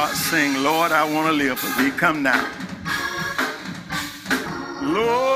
[0.00, 1.90] heart sing, Lord, I want to live for thee.
[1.90, 2.42] Come now.
[4.80, 5.29] Lord.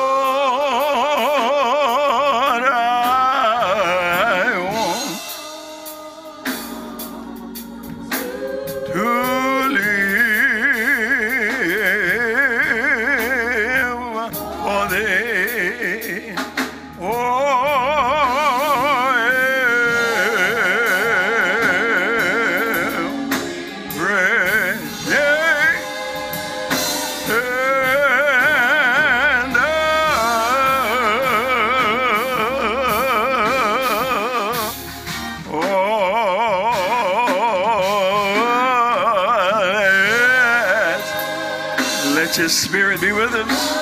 [42.25, 43.75] Let your spirit be with us.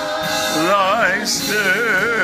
[0.66, 2.21] Thy spirit.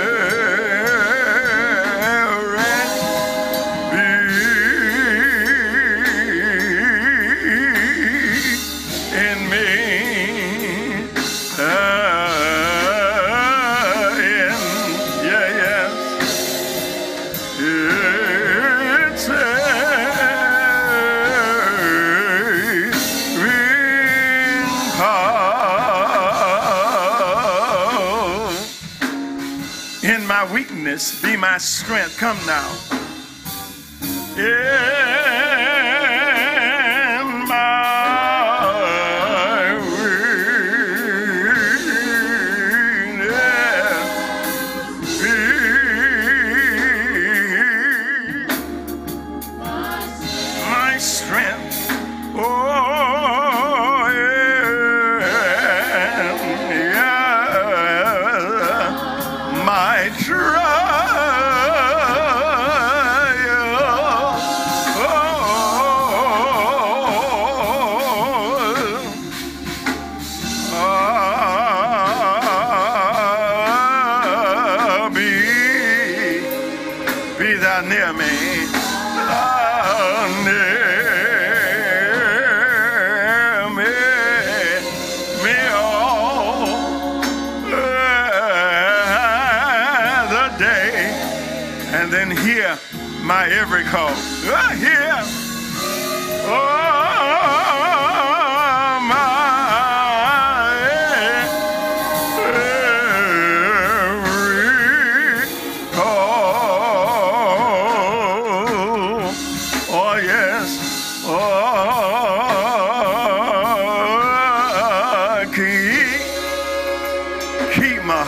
[31.22, 32.19] be my strength.
[32.19, 32.69] Come now.
[34.36, 34.97] Yeah.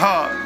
[0.00, 0.39] heart.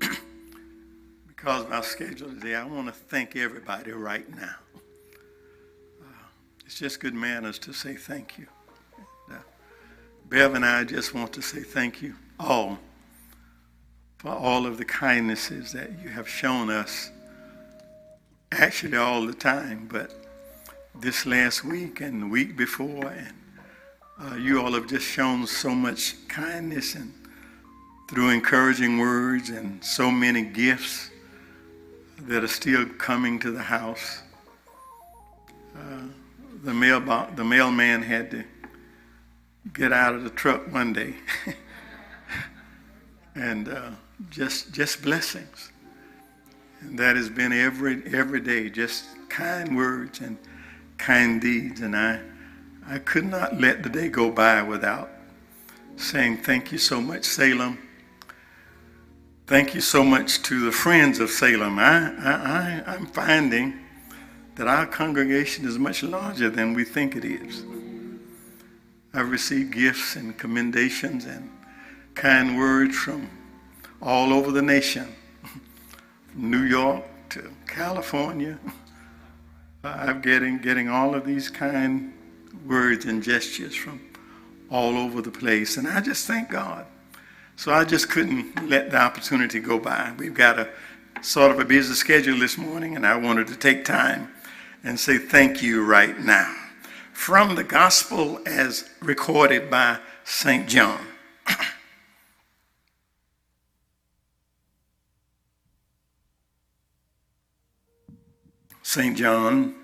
[1.84, 4.54] schedule today, I want to thank everybody right now.
[6.00, 6.24] Uh,
[6.64, 8.46] it's just good manners to say thank you.
[9.30, 9.34] Uh,
[10.30, 12.78] Bev and I just want to say thank you all
[14.16, 17.10] for all of the kindnesses that you have shown us,
[18.52, 20.14] actually all the time, but
[20.94, 23.34] this last week and the week before, and
[24.18, 27.12] uh, you all have just shown so much kindness and
[28.08, 31.10] through encouraging words and so many gifts
[32.22, 34.22] that are still coming to the house.
[35.76, 36.06] Uh,
[36.64, 37.00] the, mail
[37.36, 38.44] the mailman had to
[39.74, 41.14] get out of the truck one day.
[43.34, 43.90] and uh,
[44.30, 45.70] just, just blessings.
[46.80, 50.38] And that has been every, every day, just kind words and
[50.96, 51.82] kind deeds.
[51.82, 52.20] And I,
[52.86, 55.10] I could not let the day go by without
[55.96, 57.78] saying thank you so much, Salem
[59.48, 61.78] Thank you so much to the friends of Salem.
[61.78, 63.78] I, I, I, am finding
[64.56, 67.64] that our congregation is much larger than we think it is.
[69.14, 71.50] I've received gifts and commendations and
[72.14, 73.30] kind words from
[74.02, 78.58] all over the nation, from New York to California.
[79.82, 82.12] I'm getting, getting all of these kind
[82.66, 83.98] words and gestures from
[84.70, 85.78] all over the place.
[85.78, 86.84] And I just thank God
[87.58, 90.12] so I just couldn't let the opportunity go by.
[90.16, 90.68] We've got a
[91.22, 94.32] sort of a busy schedule this morning, and I wanted to take time
[94.84, 96.54] and say thank you right now.
[97.12, 100.68] From the gospel as recorded by St.
[100.68, 101.04] John.
[108.84, 109.16] St.
[109.16, 109.74] John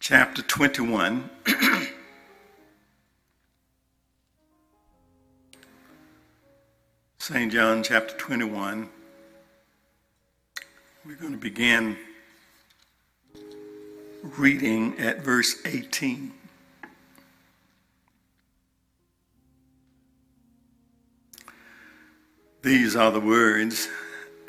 [0.00, 1.28] chapter 21.
[7.28, 7.50] St.
[7.50, 8.88] John chapter 21.
[11.04, 11.96] We're going to begin
[14.22, 16.32] reading at verse 18.
[22.62, 23.88] These are the words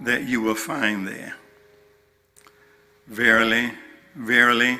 [0.00, 1.36] that you will find there.
[3.06, 3.72] Verily,
[4.14, 4.78] verily,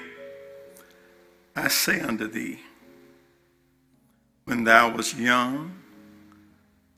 [1.57, 2.61] I say unto thee,
[4.45, 5.82] when thou wast young,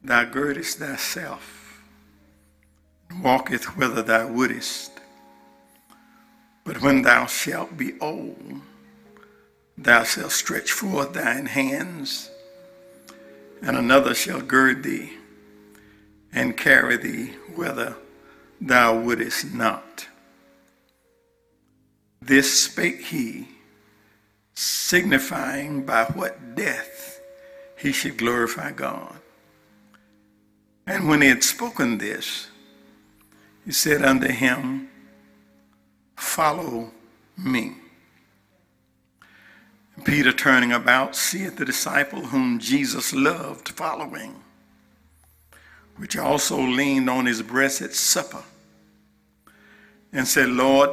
[0.04, 1.82] thou girdest thyself,
[3.08, 4.92] and walketh whither thou wouldest.
[6.62, 8.60] But when thou shalt be old,
[9.78, 12.30] thou shalt stretch forth thine hands,
[13.62, 15.14] and another shall gird thee
[16.32, 17.96] and carry thee whither
[18.60, 20.06] thou wouldest not.
[22.20, 23.48] This spake he,
[24.54, 27.20] signifying by what death
[27.76, 29.20] he should glorify God.
[30.86, 32.48] And when he had spoken this,
[33.64, 34.88] he said unto him,
[36.16, 36.90] Follow
[37.36, 37.76] me.
[40.04, 44.42] Peter, turning about, seeth the disciple whom Jesus loved following,
[45.96, 48.42] which also leaned on his breast at supper,
[50.12, 50.90] and said, Lord,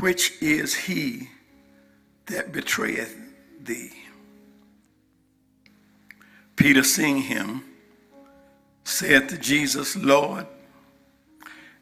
[0.00, 1.28] which is he
[2.26, 3.16] that betrayeth
[3.62, 3.92] thee?
[6.56, 7.62] Peter, seeing him,
[8.84, 10.46] saith Jesus, Lord,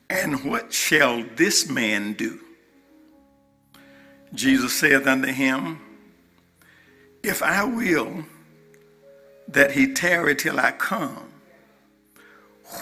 [0.08, 2.40] and what shall this man do?
[4.34, 5.80] Jesus saith unto him,
[7.22, 8.24] If I will
[9.48, 11.32] that he tarry till I come,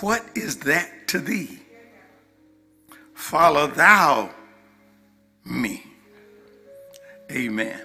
[0.01, 1.61] what is that to thee?
[3.15, 4.31] Follow thou
[5.45, 5.85] me.
[7.31, 7.81] Amen.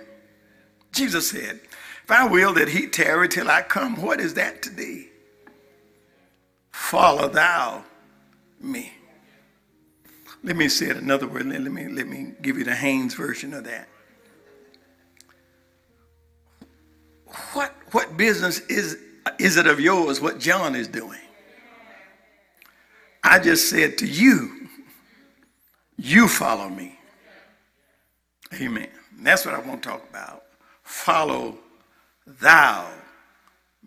[0.92, 1.60] Jesus said,
[2.04, 5.10] If I will that he tarry till I come, what is that to thee?
[6.74, 7.84] Follow thou
[8.60, 8.92] me.
[10.44, 11.46] Let me say it another word.
[11.46, 13.88] Let me, let me give you the Haynes version of that.
[17.53, 18.98] What, what business is,
[19.39, 21.20] is it of yours what John is doing?
[23.24, 24.68] I just said to you,
[25.98, 26.98] you follow me.
[28.60, 28.89] Amen.
[29.20, 30.44] That's what I want to talk about.
[30.82, 31.60] Follow
[32.25, 32.89] thou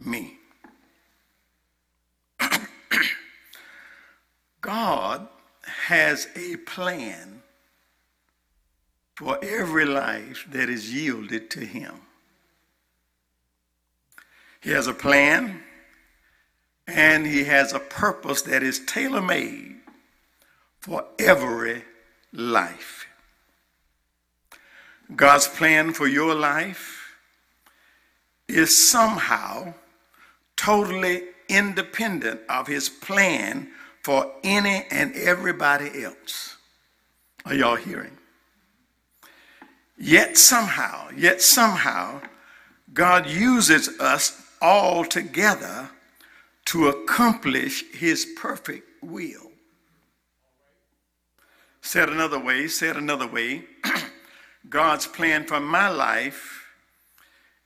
[0.00, 0.35] me.
[4.66, 5.28] God
[5.86, 7.40] has a plan
[9.14, 11.94] for every life that is yielded to him.
[14.60, 15.62] He has a plan
[16.88, 19.76] and he has a purpose that is tailor made
[20.80, 21.84] for every
[22.32, 23.06] life.
[25.14, 27.14] God's plan for your life
[28.48, 29.74] is somehow
[30.56, 33.68] totally independent of his plan
[34.06, 36.54] for any and everybody else.
[37.44, 38.16] Are y'all hearing?
[39.98, 42.20] Yet somehow, yet somehow,
[42.94, 45.90] God uses us all together
[46.66, 49.50] to accomplish his perfect will.
[51.80, 53.64] Said another way, said another way,
[54.68, 56.64] God's plan for my life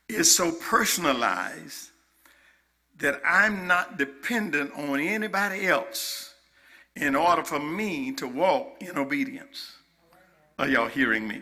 [0.09, 1.91] is so personalized
[2.97, 6.30] that I'm not dependent on anybody else
[7.01, 9.73] in order for me to walk in obedience.
[10.59, 11.41] Are y'all hearing me?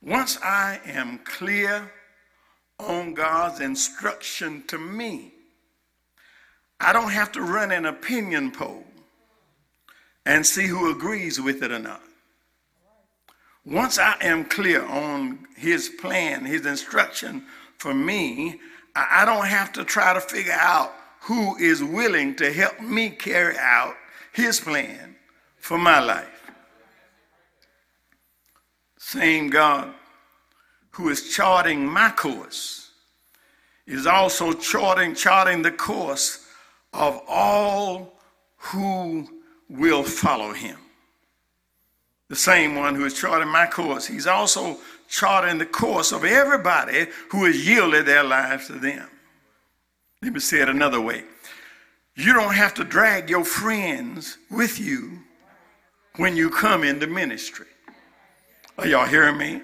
[0.00, 1.90] Once I am clear
[2.78, 5.32] on God's instruction to me,
[6.78, 8.84] I don't have to run an opinion poll
[10.24, 12.02] and see who agrees with it or not.
[13.66, 17.44] Once I am clear on his plan, his instruction
[17.78, 18.60] for me,
[18.94, 20.92] I don't have to try to figure out
[21.22, 23.96] who is willing to help me carry out
[24.34, 25.14] his plan
[25.56, 26.50] for my life.
[28.98, 29.94] Same God
[30.90, 32.90] who is charting my course
[33.86, 36.46] is also charting charting the course
[36.92, 38.18] of all
[38.56, 39.28] who
[39.68, 40.78] will follow him.
[42.28, 47.06] The same one who is charting my course, he's also charting the course of everybody
[47.30, 49.08] who has yielded their lives to them.
[50.22, 51.24] Let me say it another way.
[52.16, 55.20] You don't have to drag your friends with you
[56.16, 57.66] when you come into ministry.
[58.78, 59.62] Are y'all hearing me?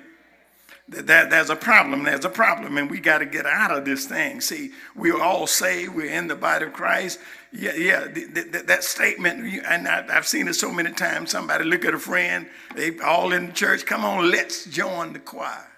[0.88, 2.02] That, that there's a problem.
[2.02, 4.40] There's a problem, and we got to get out of this thing.
[4.40, 5.94] See, we're all saved.
[5.94, 7.20] We're in the body of Christ.
[7.52, 8.08] Yeah, yeah.
[8.08, 11.30] The, the, that statement, and I, I've seen it so many times.
[11.30, 12.48] Somebody look at a friend.
[12.74, 13.86] They all in the church.
[13.86, 15.68] Come on, let's join the choir.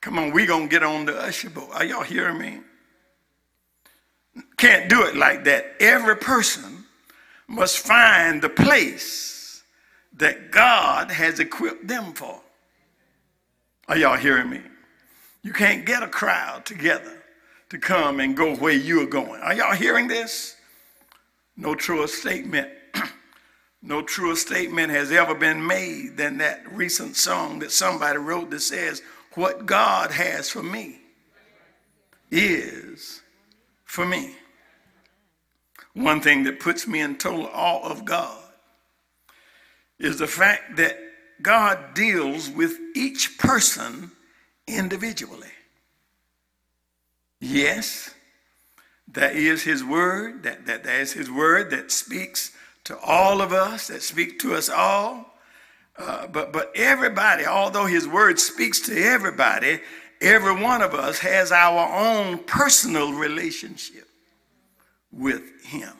[0.00, 1.70] Come on, we gonna get on the usher board.
[1.72, 2.60] Are y'all hearing me?
[4.60, 5.74] Can't do it like that.
[5.80, 6.84] Every person
[7.48, 9.62] must find the place
[10.18, 12.38] that God has equipped them for.
[13.88, 14.60] Are y'all hearing me?
[15.42, 17.22] You can't get a crowd together
[17.70, 19.40] to come and go where you're going.
[19.40, 20.56] Are y'all hearing this?
[21.56, 22.68] No truer statement.
[23.82, 28.60] no truer statement has ever been made than that recent song that somebody wrote that
[28.60, 29.00] says,
[29.36, 31.00] What God has for me
[32.30, 33.22] is
[33.86, 34.34] for me.
[35.94, 38.38] One thing that puts me in total awe of God
[39.98, 40.96] is the fact that
[41.42, 44.10] God deals with each person
[44.66, 45.48] individually.
[47.40, 48.14] Yes,
[49.08, 52.52] that is his word, that, that, that is his word that speaks
[52.84, 55.26] to all of us, that speaks to us all.
[55.98, 59.80] Uh, but, but everybody, although his word speaks to everybody,
[60.20, 64.09] every one of us has our own personal relationship
[65.12, 65.92] with him.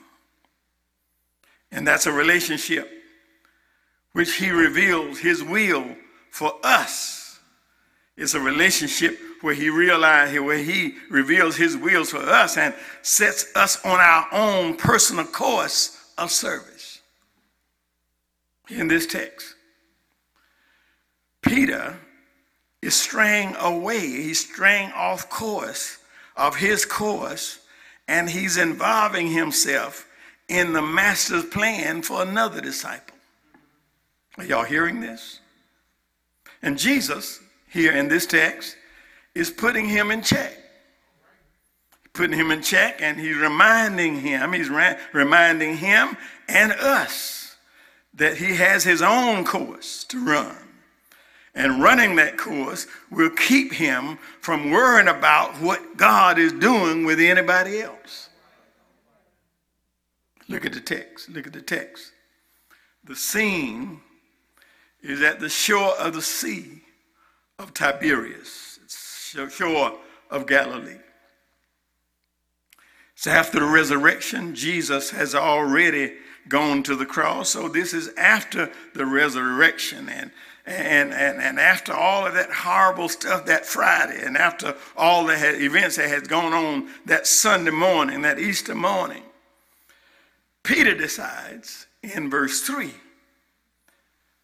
[1.72, 2.90] And that's a relationship
[4.12, 5.84] which he reveals his will
[6.30, 7.38] for us.
[8.16, 13.54] It's a relationship where he realizes where he reveals his wills for us and sets
[13.56, 17.00] us on our own personal course of service.
[18.68, 19.54] In this text,
[21.40, 21.96] Peter
[22.82, 25.98] is straying away, he's straying off course
[26.36, 27.59] of his course,
[28.10, 30.04] and he's involving himself
[30.48, 33.16] in the master's plan for another disciple.
[34.36, 35.38] Are y'all hearing this?
[36.60, 37.38] And Jesus,
[37.68, 38.76] here in this text,
[39.32, 40.56] is putting him in check.
[42.12, 46.16] putting him in check and he's reminding him, he's ra- reminding him
[46.48, 47.56] and us
[48.14, 50.56] that he has his own course to run.
[51.54, 57.18] And running that course will keep him from worrying about what God is doing with
[57.18, 58.28] anybody else.
[60.48, 61.28] Look at the text.
[61.28, 62.12] Look at the text.
[63.04, 64.00] The scene
[65.02, 66.82] is at the shore of the sea
[67.58, 68.78] of Tiberias,
[69.34, 69.98] the shore
[70.30, 70.98] of Galilee.
[73.14, 76.14] So after the resurrection, Jesus has already
[76.48, 77.50] gone to the cross.
[77.50, 80.30] So this is after the resurrection and
[80.66, 85.34] and, and, and after all of that horrible stuff that Friday, and after all the
[85.62, 89.22] events that had gone on that Sunday morning, that Easter morning,
[90.62, 92.90] Peter decides in verse 3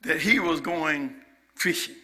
[0.03, 1.15] that he was going
[1.55, 1.97] fishing.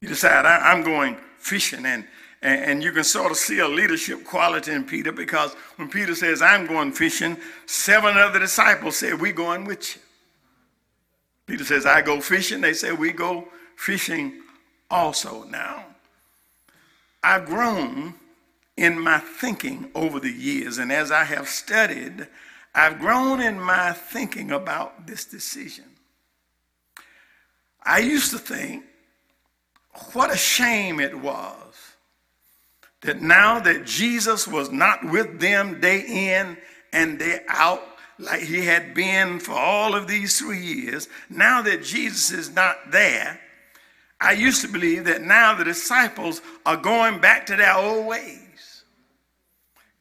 [0.00, 1.86] He decided, I'm going fishing.
[1.86, 2.04] And,
[2.42, 6.42] and you can sort of see a leadership quality in Peter because when Peter says,
[6.42, 10.02] I'm going fishing, seven other disciples say, We're going with you.
[11.46, 12.60] Peter says, I go fishing.
[12.60, 14.40] They say, We go fishing
[14.90, 15.44] also.
[15.44, 15.84] Now,
[17.22, 18.14] I've grown
[18.76, 22.26] in my thinking over the years, and as I have studied,
[22.74, 25.84] I've grown in my thinking about this decision.
[27.82, 28.84] I used to think
[30.12, 31.94] what a shame it was
[33.02, 36.56] that now that Jesus was not with them day in
[36.92, 37.82] and day out,
[38.18, 42.76] like he had been for all of these three years, now that Jesus is not
[42.90, 43.40] there,
[44.20, 48.84] I used to believe that now the disciples are going back to their old ways,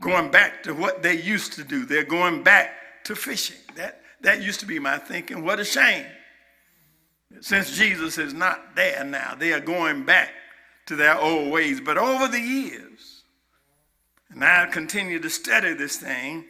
[0.01, 1.85] going back to what they used to do.
[1.85, 3.57] They're going back to fishing.
[3.75, 5.43] That, that used to be my thinking.
[5.43, 6.05] What a shame.
[7.41, 10.29] Since Jesus is not there now, they are going back
[10.85, 11.81] to their old ways.
[11.81, 13.23] But over the years,
[14.29, 16.45] and I continue to study this thing,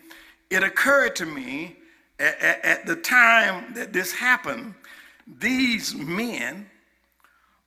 [0.54, 1.76] it occurred to me
[2.20, 4.76] at, at, at the time that this happened,
[5.39, 6.70] these men,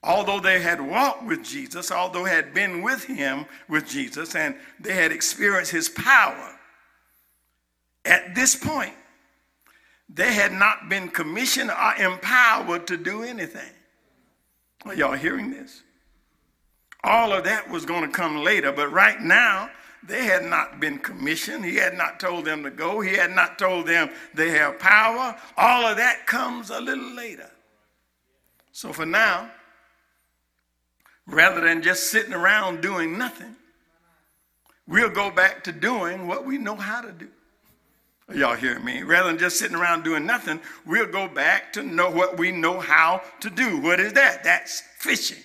[0.03, 4.93] although they had walked with Jesus, although had been with him with Jesus, and they
[4.93, 6.57] had experienced his power,
[8.05, 8.93] at this point,
[10.09, 13.69] they had not been commissioned or empowered to do anything.
[14.85, 15.83] Are y'all hearing this?
[17.03, 19.69] All of that was going to come later, but right now,
[20.07, 21.65] they had not been commissioned.
[21.65, 23.01] He had not told them to go.
[23.01, 25.35] He had not told them they have power.
[25.57, 27.51] All of that comes a little later.
[28.71, 29.51] So for now,
[31.25, 33.55] rather than just sitting around doing nothing,
[34.87, 37.27] we'll go back to doing what we know how to do.
[38.33, 39.03] Y'all hear me?
[39.03, 42.79] Rather than just sitting around doing nothing, we'll go back to know what we know
[42.79, 43.79] how to do.
[43.79, 44.43] What is that?
[44.43, 45.43] That's fishing.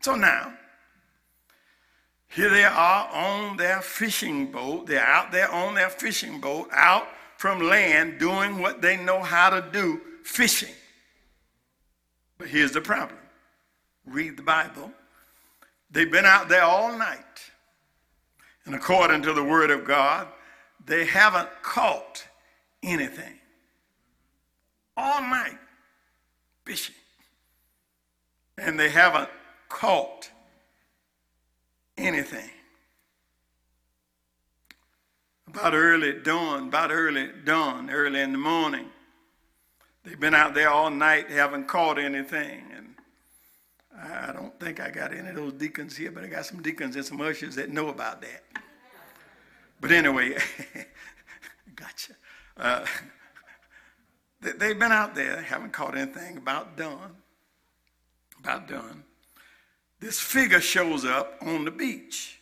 [0.00, 0.54] So now,
[2.28, 4.86] here they are on their fishing boat.
[4.86, 9.50] They're out there on their fishing boat, out from land, doing what they know how
[9.50, 10.74] to do fishing.
[12.36, 13.18] But here's the problem
[14.06, 14.92] read the Bible.
[15.90, 17.24] They've been out there all night.
[18.64, 20.28] And according to the Word of God,
[20.84, 22.26] they haven't caught
[22.82, 23.38] anything.
[24.96, 25.58] All night
[26.64, 26.94] fishing.
[28.58, 29.30] And they haven't
[29.68, 30.30] caught
[31.98, 32.50] anything.
[35.46, 38.86] About early dawn, about early dawn, early in the morning,
[40.04, 42.64] they've been out there all night, haven't caught anything.
[42.76, 42.94] And
[43.98, 46.96] I don't think I got any of those deacons here, but I got some deacons
[46.96, 48.42] and some ushers that know about that.
[49.80, 50.36] But anyway,
[51.74, 52.12] gotcha.
[52.56, 52.84] Uh,
[54.40, 56.36] they've been out there, haven't caught anything.
[56.36, 57.16] About dawn,
[58.40, 59.04] about dawn,
[60.00, 62.38] this figure shows up on the beach.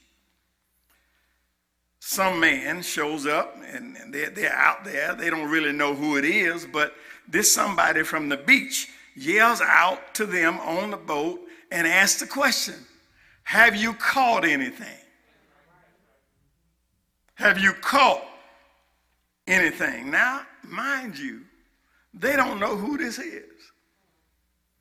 [2.01, 5.15] Some man shows up and they're, they're out there.
[5.15, 6.95] They don't really know who it is, but
[7.27, 11.41] this somebody from the beach yells out to them on the boat
[11.73, 12.77] and asks the question
[13.45, 14.87] Have you caught anything?
[17.35, 18.23] Have you caught
[19.47, 20.11] anything?
[20.11, 21.43] Now, mind you,
[22.15, 23.43] they don't know who this is.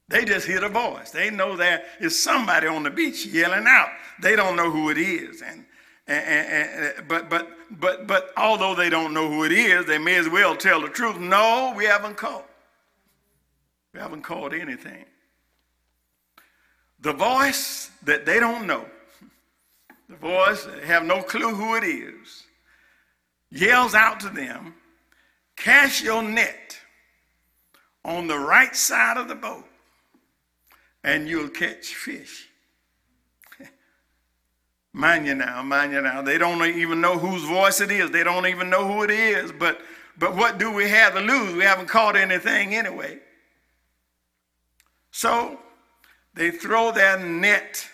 [0.08, 1.10] They just hear the voice.
[1.10, 3.90] They know there is somebody on the beach yelling out.
[4.22, 5.42] They don't know who it is.
[5.42, 5.66] And,
[6.08, 9.86] and, and, and, uh, but, but, but, but although they don't know who it is,
[9.86, 11.18] they may as well tell the truth.
[11.18, 12.48] No, we haven't caught.
[13.94, 15.06] We haven't caught anything.
[17.00, 18.86] The voice that they don't know,
[20.08, 22.44] the voice they have no clue who it is,
[23.50, 24.76] yells out to them,
[25.56, 26.78] cast your net
[28.04, 29.66] on the right side of the boat
[31.06, 32.50] and you'll catch fish.
[34.92, 36.24] Mind you now, mind you now.
[36.24, 38.10] They don't even know whose voice it is.
[38.10, 39.52] They don't even know who it is.
[39.52, 39.82] But,
[40.18, 41.54] but what do we have to lose?
[41.54, 43.20] We haven't caught anything anyway.
[45.12, 45.60] So
[46.34, 47.88] they throw their net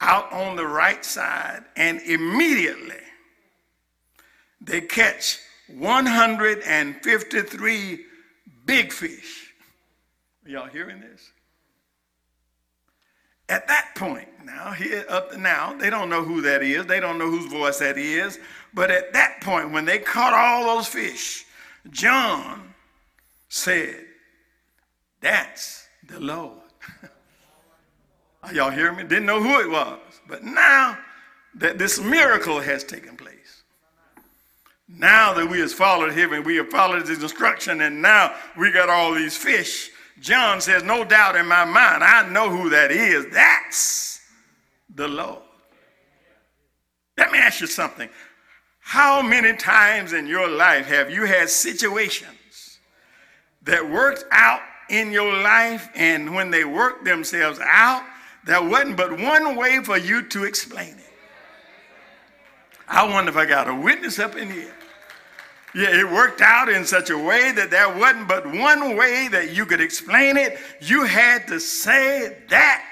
[0.00, 2.96] out on the right side, and immediately
[4.60, 8.04] they catch 153
[8.66, 9.52] big fish.
[10.44, 11.30] Are y'all hearing this?
[13.48, 16.86] At that point, now, here up to now, they don't know who that is.
[16.86, 18.38] They don't know whose voice that is.
[18.74, 21.44] But at that point, when they caught all those fish,
[21.90, 22.74] John
[23.48, 24.04] said,
[25.20, 26.58] That's the Lord.
[28.52, 29.02] Y'all hearing me?
[29.02, 29.98] Didn't know who it was.
[30.28, 30.98] But now
[31.56, 33.62] that this miracle has taken place,
[34.88, 38.70] now that we have followed him and we have followed his instruction, and now we
[38.70, 42.90] got all these fish, John says, No doubt in my mind, I know who that
[42.90, 43.26] is.
[43.32, 44.20] That's
[44.94, 45.42] the Lord.
[47.18, 48.08] Let me ask you something.
[48.80, 52.78] How many times in your life have you had situations
[53.62, 58.04] that worked out in your life, and when they worked themselves out,
[58.44, 61.12] there wasn't but one way for you to explain it?
[62.86, 64.74] I wonder if I got a witness up in here.
[65.74, 69.54] Yeah, it worked out in such a way that there wasn't but one way that
[69.54, 70.58] you could explain it.
[70.80, 72.84] You had to say that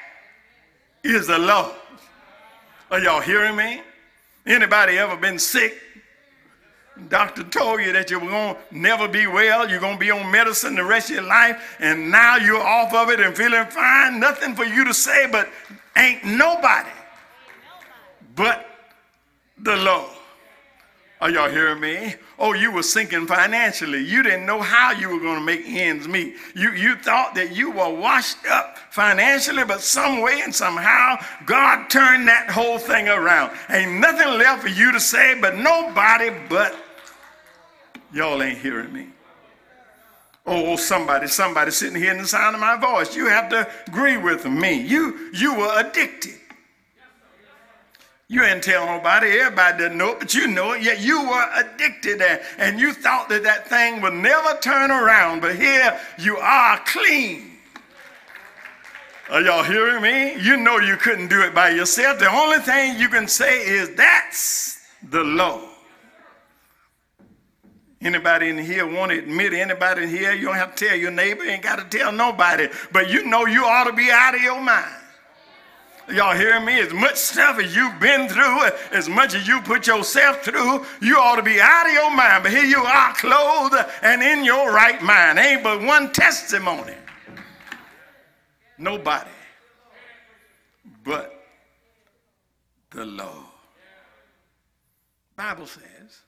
[1.03, 1.75] is the Lord.
[2.91, 3.81] Are y'all hearing me?
[4.47, 5.81] Anybody ever been sick?
[7.09, 9.69] Doctor told you that you were going to never be well.
[9.69, 11.77] You're going to be on medicine the rest of your life.
[11.81, 14.21] And now you're off of it and feeling fine.
[14.21, 15.49] Nothing for you to say, but
[15.97, 16.91] ain't nobody
[18.37, 18.67] but
[19.59, 20.11] the Lord.
[21.25, 22.17] Are y'all hearing me?
[22.39, 24.05] Oh, you were sinking financially.
[24.05, 26.35] You didn't know how you were going to make ends meet.
[26.55, 31.89] You, you thought that you were washed up financially, but some way and somehow God
[31.89, 33.57] turned that whole thing around.
[33.71, 36.77] Ain't nothing left for you to say, but nobody but
[38.13, 39.07] y'all ain't hearing me.
[40.45, 43.17] Oh, somebody, somebody sitting here in the sound of my voice.
[43.17, 44.79] You have to agree with me.
[44.83, 46.35] You, you were addicted.
[48.29, 49.39] You didn't tell nobody.
[49.39, 50.83] Everybody didn't know it, but you know it.
[50.83, 55.41] Yet you were addicted and, and you thought that that thing would never turn around.
[55.41, 57.51] But here you are clean.
[59.31, 60.43] Are y'all hearing me?
[60.43, 62.19] You know you couldn't do it by yourself.
[62.19, 65.71] The only thing you can say is that's the Lord.
[68.03, 70.35] Anybody in here want to admit anybody in here?
[70.35, 72.69] You don't have to tell your neighbor, ain't got to tell nobody.
[72.93, 75.04] But you know you ought to be out of your mind.
[76.09, 76.81] Y'all hear me?
[76.81, 81.17] As much stuff as you've been through, as much as you put yourself through, you
[81.17, 82.43] ought to be out of your mind.
[82.43, 85.39] But here you are, clothed and in your right mind.
[85.39, 86.95] Ain't but one testimony.
[88.77, 89.31] Nobody
[91.05, 91.45] but
[92.91, 93.31] the Lord.
[95.37, 96.23] Bible says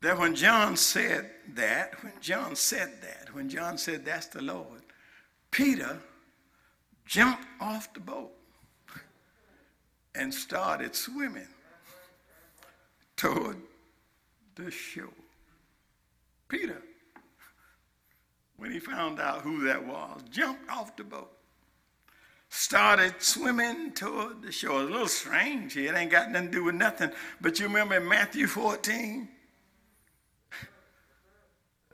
[0.00, 4.82] that when John said that, when John said that, when John said that's the Lord,
[5.50, 5.98] Peter
[7.08, 8.30] jumped off the boat
[10.14, 11.48] and started swimming
[13.16, 13.56] toward
[14.56, 15.08] the shore.
[16.48, 16.82] Peter,
[18.58, 21.32] when he found out who that was, jumped off the boat,
[22.50, 24.82] started swimming toward the shore.
[24.82, 25.94] It's a little strange here.
[25.94, 27.10] It ain't got nothing to do with nothing.
[27.40, 29.28] But you remember in Matthew 14?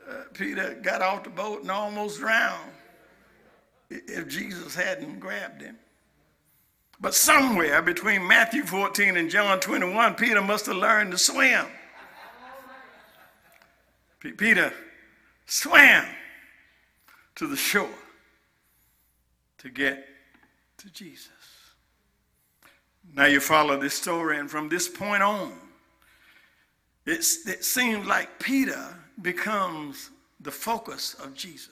[0.06, 2.72] Uh, Peter got off the boat and almost drowned
[3.90, 5.78] if Jesus hadn't grabbed him.
[7.00, 11.66] But somewhere between Matthew 14 and John 21, Peter must have learned to swim.
[14.20, 14.72] Peter
[15.44, 16.06] swam
[17.34, 17.88] to the shore
[19.58, 20.06] to get
[20.78, 21.28] to Jesus.
[23.14, 25.52] Now you follow this story, and from this point on,
[27.04, 31.68] it seems like Peter becomes the focus of Jesus.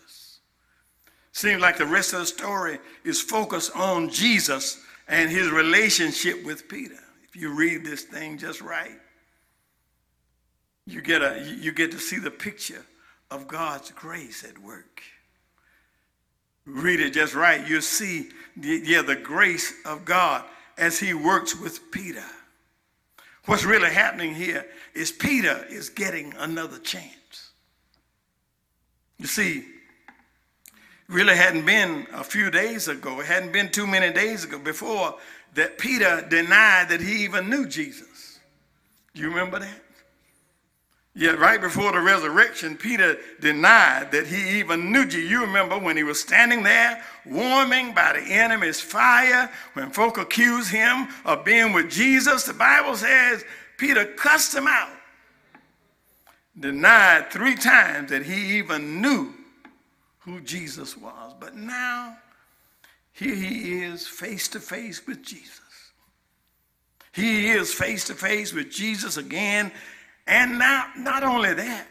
[1.32, 6.68] Seems like the rest of the story is focused on Jesus and his relationship with
[6.68, 6.98] Peter.
[7.24, 8.98] If you read this thing just right,
[10.86, 12.84] you get, a, you get to see the picture
[13.30, 15.02] of God's grace at work.
[16.66, 20.44] Read it just right, you see the, yeah, the grace of God
[20.76, 22.24] as he works with Peter.
[23.46, 27.50] What's really happening here is Peter is getting another chance.
[29.18, 29.64] You see,
[31.12, 35.18] really hadn't been a few days ago, it hadn't been too many days ago before
[35.54, 38.40] that Peter denied that he even knew Jesus.
[39.14, 39.82] Do you remember that?
[41.14, 45.30] Yet, right before the resurrection, Peter denied that he even knew Jesus.
[45.30, 50.70] You remember when he was standing there, warming by the enemy's fire, when folk accused
[50.70, 53.44] him of being with Jesus, the Bible says
[53.76, 54.88] Peter cussed him out,
[56.58, 59.34] denied three times that he even knew
[60.24, 61.34] who Jesus was.
[61.38, 62.16] But now,
[63.12, 65.60] here he is face to face with Jesus.
[67.12, 69.72] He is face to face with Jesus again
[70.26, 71.86] and now, not only that,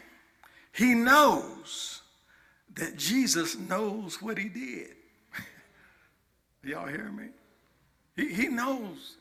[0.72, 2.00] he knows
[2.74, 4.94] that Jesus knows what he did.
[6.64, 7.28] Y'all hear me?
[8.16, 9.16] He, he knows.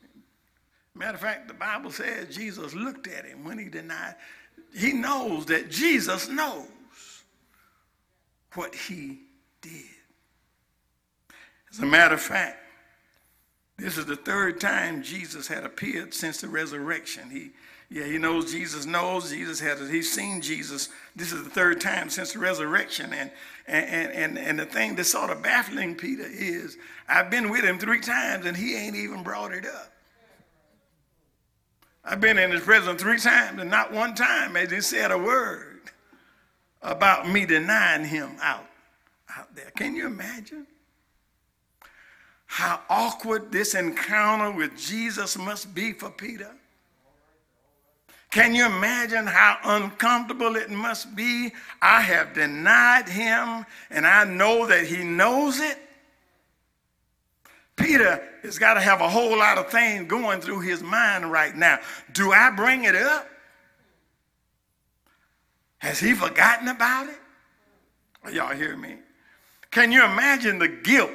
[0.96, 4.16] Matter of fact, the Bible says Jesus looked at him when he denied.
[4.74, 6.68] He knows that Jesus knows
[8.54, 9.20] what he
[9.62, 9.86] did.
[11.72, 12.58] As a matter of fact,
[13.78, 17.30] this is the third time Jesus had appeared since the resurrection.
[17.30, 17.52] He
[17.92, 19.32] yeah, he knows Jesus knows.
[19.32, 20.88] Jesus has, he's seen Jesus.
[21.14, 23.12] This is the third time since the resurrection.
[23.12, 23.30] And,
[23.68, 26.78] and, and, and the thing that's sort of baffling Peter is
[27.10, 29.92] I've been with him three times and he ain't even brought it up.
[32.06, 35.18] I've been in his presence three times and not one time has he said a
[35.18, 35.71] word
[36.82, 38.66] about me denying him out,
[39.38, 39.72] out there.
[39.78, 40.66] Can you imagine?
[42.46, 46.52] How awkward this encounter with Jesus must be for Peter.
[48.30, 51.52] Can you imagine how uncomfortable it must be?
[51.82, 55.78] I have denied him and I know that he knows it.
[57.76, 61.56] Peter has got to have a whole lot of things going through his mind right
[61.56, 61.80] now.
[62.14, 63.28] Do I bring it up?
[65.82, 68.34] Has he forgotten about it?
[68.34, 68.98] Y'all hear me?
[69.70, 71.12] Can you imagine the guilt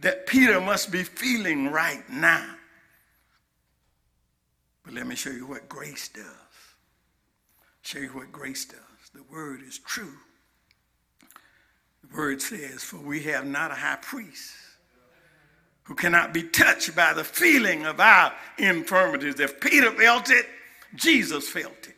[0.00, 2.54] that Peter must be feeling right now?
[4.84, 6.24] But let me show you what grace does
[7.86, 8.80] show you what grace does.
[9.14, 10.14] The word is true.
[12.02, 14.52] The word says, For we have not a high priest
[15.84, 19.38] who cannot be touched by the feeling of our infirmities.
[19.38, 20.46] If Peter felt it,
[20.96, 21.95] Jesus felt it.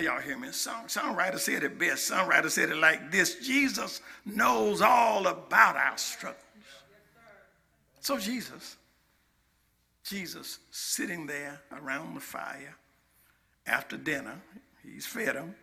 [0.00, 0.50] Y'all hear me?
[0.52, 2.10] Song, songwriter said it best.
[2.10, 6.42] Songwriter said it like this Jesus knows all about our struggles.
[8.00, 8.76] So, Jesus,
[10.04, 12.76] Jesus sitting there around the fire
[13.66, 14.40] after dinner,
[14.86, 15.54] He's fed them,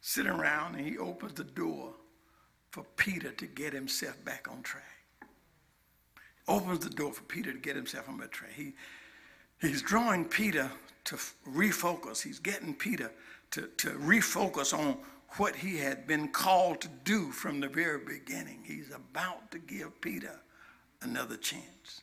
[0.00, 1.92] sitting around, and he opens the door
[2.70, 4.84] for Peter to get himself back on track.
[6.48, 8.52] Opens the door for Peter to get himself on the track.
[8.54, 8.74] He,
[9.60, 10.70] he's drawing Peter
[11.04, 11.16] to
[11.48, 12.22] refocus.
[12.22, 13.10] He's getting Peter
[13.52, 14.96] to, to refocus on
[15.36, 18.60] what he had been called to do from the very beginning.
[18.64, 20.40] He's about to give Peter
[21.02, 22.02] another chance.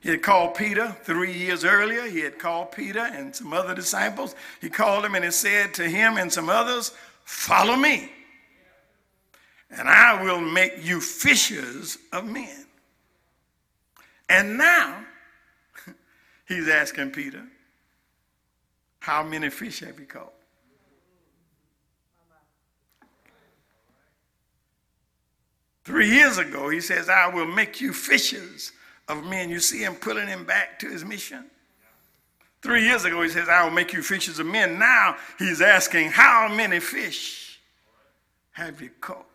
[0.00, 2.06] He had called Peter three years earlier.
[2.06, 4.34] He had called Peter and some other disciples.
[4.60, 6.92] He called them and he said to him and some others,
[7.24, 8.12] Follow me,
[9.70, 12.66] and I will make you fishers of men.
[14.28, 15.04] And now
[16.46, 17.42] he's asking Peter,
[19.04, 20.32] How many fish have you caught?
[25.84, 28.72] Three years ago, he says, I will make you fishers
[29.06, 29.50] of men.
[29.50, 31.44] You see him pulling him back to his mission.
[32.62, 34.78] Three years ago, he says, I will make you fishers of men.
[34.78, 37.60] Now he's asking, How many fish
[38.52, 39.26] have you caught?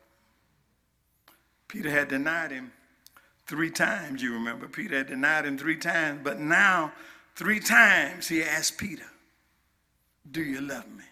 [1.67, 2.71] Peter had denied him
[3.45, 4.67] three times, you remember.
[4.67, 6.91] Peter had denied him three times, but now,
[7.35, 9.05] three times, he asked Peter,
[10.31, 11.03] Do you love me?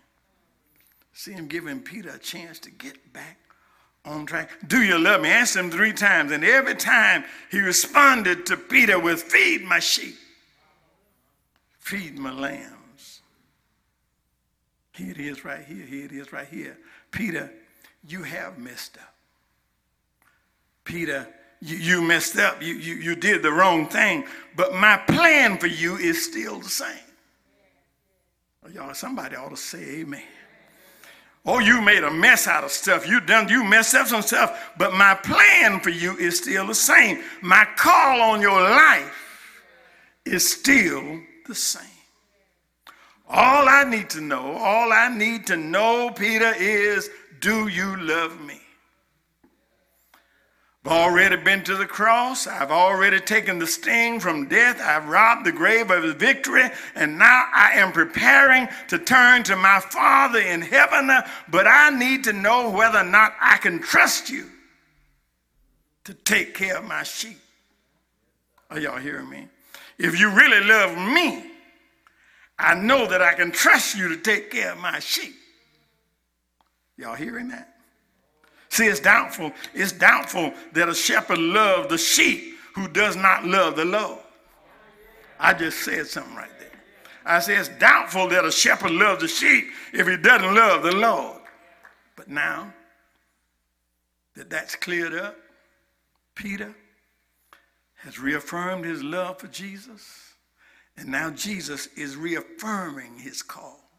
[1.13, 3.39] See him giving Peter a chance to get back
[4.05, 4.51] on track.
[4.67, 5.29] Do you love me?
[5.29, 10.15] Asked him three times, and every time he responded to Peter with, Feed my sheep,
[11.79, 13.21] feed my lambs.
[14.93, 15.85] Here it is right here.
[15.85, 16.77] Here it is right here.
[17.11, 17.51] Peter,
[18.07, 19.13] you have messed up.
[20.83, 21.27] Peter,
[21.61, 22.61] you, you messed up.
[22.61, 24.25] You, you, you did the wrong thing.
[24.55, 27.06] But my plan for you is still the same.
[28.73, 30.23] Y'all, somebody ought to say amen.
[31.45, 33.07] Oh, you made a mess out of stuff.
[33.07, 36.75] You done, you messed up some stuff, but my plan for you is still the
[36.75, 37.21] same.
[37.41, 39.61] My call on your life
[40.25, 41.83] is still the same.
[43.29, 48.39] All I need to know, all I need to know, Peter, is do you love
[48.41, 48.59] me?
[50.87, 52.47] I've already been to the cross.
[52.47, 54.79] I've already taken the sting from death.
[54.79, 56.63] I've robbed the grave of his victory.
[56.95, 61.11] And now I am preparing to turn to my Father in heaven.
[61.49, 64.45] But I need to know whether or not I can trust you
[66.05, 67.39] to take care of my sheep.
[68.69, 69.49] Are y'all hearing me?
[69.97, 71.51] If you really love me,
[72.57, 75.35] I know that I can trust you to take care of my sheep.
[76.95, 77.76] Y'all hearing that?
[78.77, 79.51] See, it's doubtful.
[79.73, 84.19] It's doubtful that a shepherd loves the sheep who does not love the Lord.
[85.39, 86.79] I just said something right there.
[87.25, 90.95] I said it's doubtful that a shepherd loves the sheep if he doesn't love the
[90.95, 91.41] Lord.
[92.15, 92.71] But now
[94.35, 95.35] that that's cleared up,
[96.35, 96.75] Peter
[97.95, 100.35] has reaffirmed his love for Jesus,
[100.95, 103.89] and now Jesus is reaffirming his call.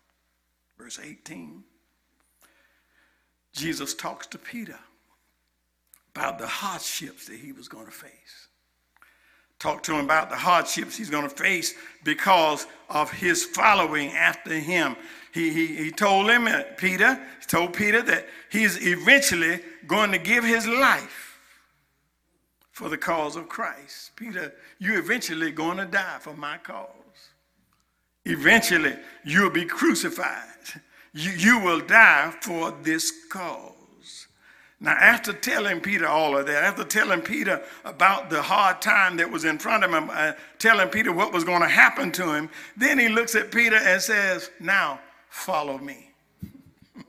[0.78, 1.64] Verse 18.
[3.58, 4.78] Jesus talks to Peter
[6.14, 8.48] about the hardships that he was going to face.
[9.58, 14.54] Talk to him about the hardships he's going to face because of his following after
[14.54, 14.96] him.
[15.34, 20.18] He, he, he told him, uh, Peter, he told Peter that he's eventually going to
[20.18, 21.40] give his life
[22.70, 24.12] for the cause of Christ.
[24.14, 26.88] Peter, you're eventually going to die for my cause.
[28.24, 28.94] Eventually,
[29.24, 30.82] you'll be crucified.
[31.12, 33.74] You, you will die for this cause.
[34.80, 39.28] Now, after telling Peter all of that, after telling Peter about the hard time that
[39.28, 42.48] was in front of him, uh, telling Peter what was going to happen to him,
[42.76, 46.10] then he looks at Peter and says, Now, follow me.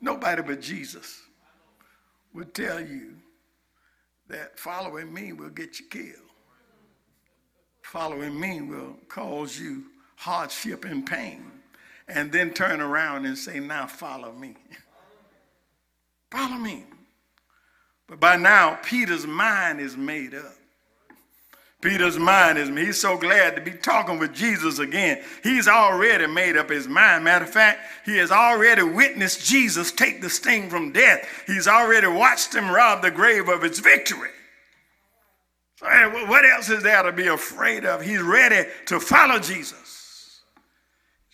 [0.00, 1.22] Nobody but Jesus
[2.34, 3.14] would tell you
[4.28, 6.16] that following me will get you killed.
[7.82, 9.84] Following me will cause you
[10.16, 11.59] hardship and pain.
[12.10, 14.56] And then turn around and say, Now, follow me.
[16.30, 16.84] Follow me.
[18.06, 20.54] But by now, Peter's mind is made up.
[21.80, 25.22] Peter's mind is, he's so glad to be talking with Jesus again.
[25.42, 27.24] He's already made up his mind.
[27.24, 31.26] Matter of fact, he has already witnessed Jesus take the sting from death.
[31.46, 34.28] He's already watched him rob the grave of its victory.
[35.76, 35.86] So,
[36.26, 38.02] what else is there to be afraid of?
[38.02, 39.99] He's ready to follow Jesus.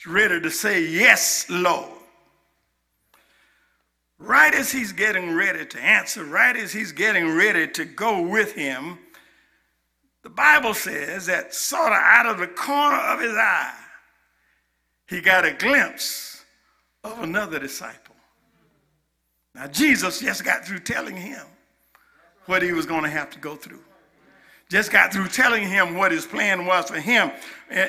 [0.07, 1.91] Ready to say, Yes, Lord.
[4.19, 8.53] Right as he's getting ready to answer, right as he's getting ready to go with
[8.55, 8.99] him,
[10.23, 13.75] the Bible says that sort of out of the corner of his eye,
[15.07, 16.45] he got a glimpse
[17.05, 18.17] of another disciple.
[19.55, 21.45] Now, Jesus just got through telling him
[22.47, 23.83] what he was going to have to go through.
[24.69, 27.31] Just got through telling him what his plan was for him.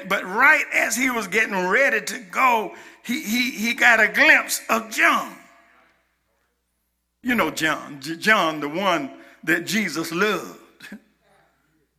[0.08, 4.62] But right as he was getting ready to go, he, he, he got a glimpse
[4.70, 5.36] of John.
[7.24, 9.12] You know John, John, the one
[9.44, 10.60] that Jesus loved.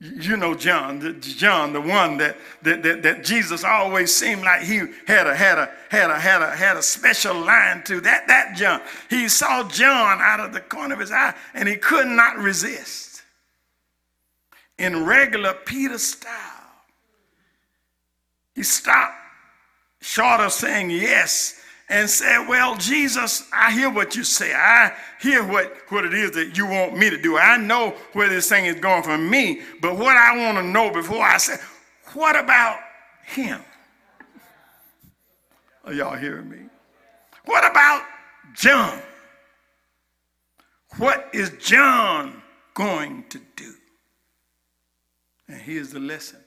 [0.00, 4.82] You know John, John, the one that, that, that, that Jesus always seemed like he
[5.08, 8.00] had a had a had a had a had a special line to.
[8.00, 8.80] That that John.
[9.10, 13.07] He saw John out of the corner of his eye and he could not resist.
[14.78, 16.32] In regular Peter style,
[18.54, 19.14] he stopped
[20.00, 24.54] short of saying yes and said, Well, Jesus, I hear what you say.
[24.54, 27.38] I hear what, what it is that you want me to do.
[27.38, 29.62] I know where this thing is going for me.
[29.80, 31.56] But what I want to know before I say,
[32.14, 32.78] what about
[33.24, 33.60] him?
[35.84, 36.58] Are y'all hearing me?
[37.46, 38.02] What about
[38.54, 39.00] John?
[40.98, 42.42] What is John
[42.74, 43.74] going to do?
[45.48, 46.40] And here's the lesson.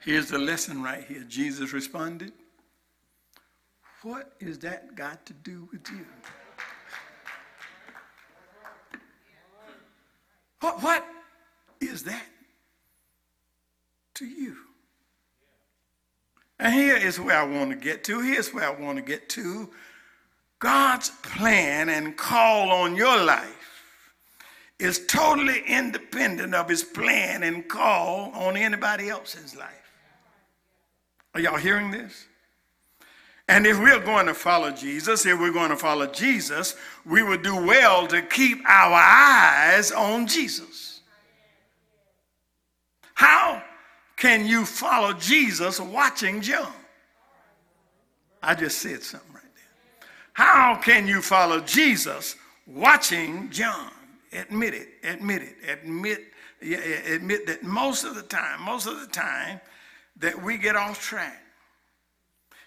[0.00, 1.24] Here's the lesson right here.
[1.26, 2.32] Jesus responded.
[4.02, 6.06] What is that got to do with you?
[10.60, 11.04] What, what
[11.80, 12.26] is that
[14.14, 14.56] to you?
[16.58, 18.20] And here is where I want to get to.
[18.20, 19.70] Here's where I want to get to.
[20.58, 23.55] God's plan and call on your life
[24.78, 29.92] is totally independent of his plan and call on anybody else's life.
[31.34, 32.26] Are y'all hearing this?
[33.48, 36.74] And if we're going to follow Jesus, if we're going to follow Jesus,
[37.04, 41.00] we would do well to keep our eyes on Jesus.
[43.14, 43.62] How
[44.16, 46.72] can you follow Jesus watching John?
[48.42, 50.08] I just said something right there.
[50.32, 53.90] How can you follow Jesus watching John?
[54.32, 56.20] Admit it, admit it, admit,
[56.60, 59.60] admit that most of the time, most of the time
[60.16, 61.42] that we get off track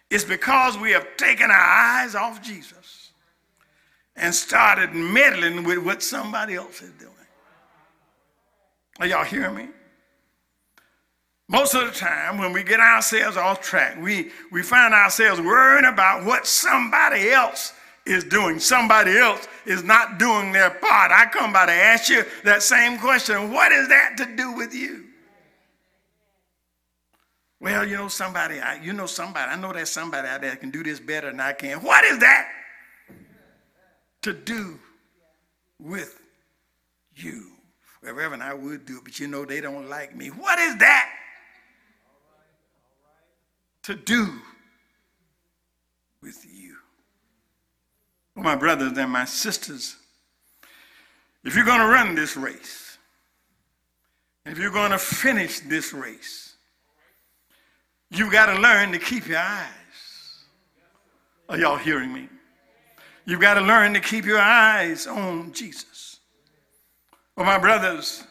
[0.10, 3.12] it's because we have taken our eyes off Jesus
[4.16, 7.14] and started meddling with what somebody else is doing.
[8.99, 9.68] Are y'all hearing me?
[11.47, 15.86] Most of the time, when we get ourselves off track, we, we find ourselves worrying
[15.86, 17.74] about what somebody else
[18.06, 18.60] is doing.
[18.60, 21.12] Somebody else is not doing their part.
[21.12, 24.74] I come by to ask you that same question what is that to do with
[24.74, 25.06] you?
[27.62, 30.62] Well, you know somebody, I, you know somebody, I know there's somebody out there that
[30.62, 31.84] can do this better than I can.
[31.84, 32.47] What is that?
[34.22, 34.80] To do
[35.78, 36.22] with
[37.16, 37.52] you.
[38.02, 40.28] Well, Reverend, I would do it, but you know they don't like me.
[40.28, 41.10] What is that?
[43.84, 44.39] To do
[46.22, 46.59] with you.
[48.41, 49.97] My brothers and my sisters,
[51.43, 52.97] if you're going to run this race,
[54.45, 56.55] if you're going to finish this race,
[58.09, 59.67] you've got to learn to keep your eyes.
[61.49, 62.29] Are y'all hearing me?
[63.25, 66.19] You've got to learn to keep your eyes on Jesus.
[67.35, 68.23] Well, my brothers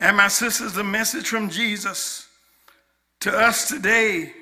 [0.00, 2.28] and my sisters, the message from Jesus
[3.20, 4.32] to us today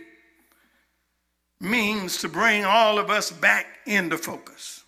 [1.60, 4.84] means to bring all of us back into focus.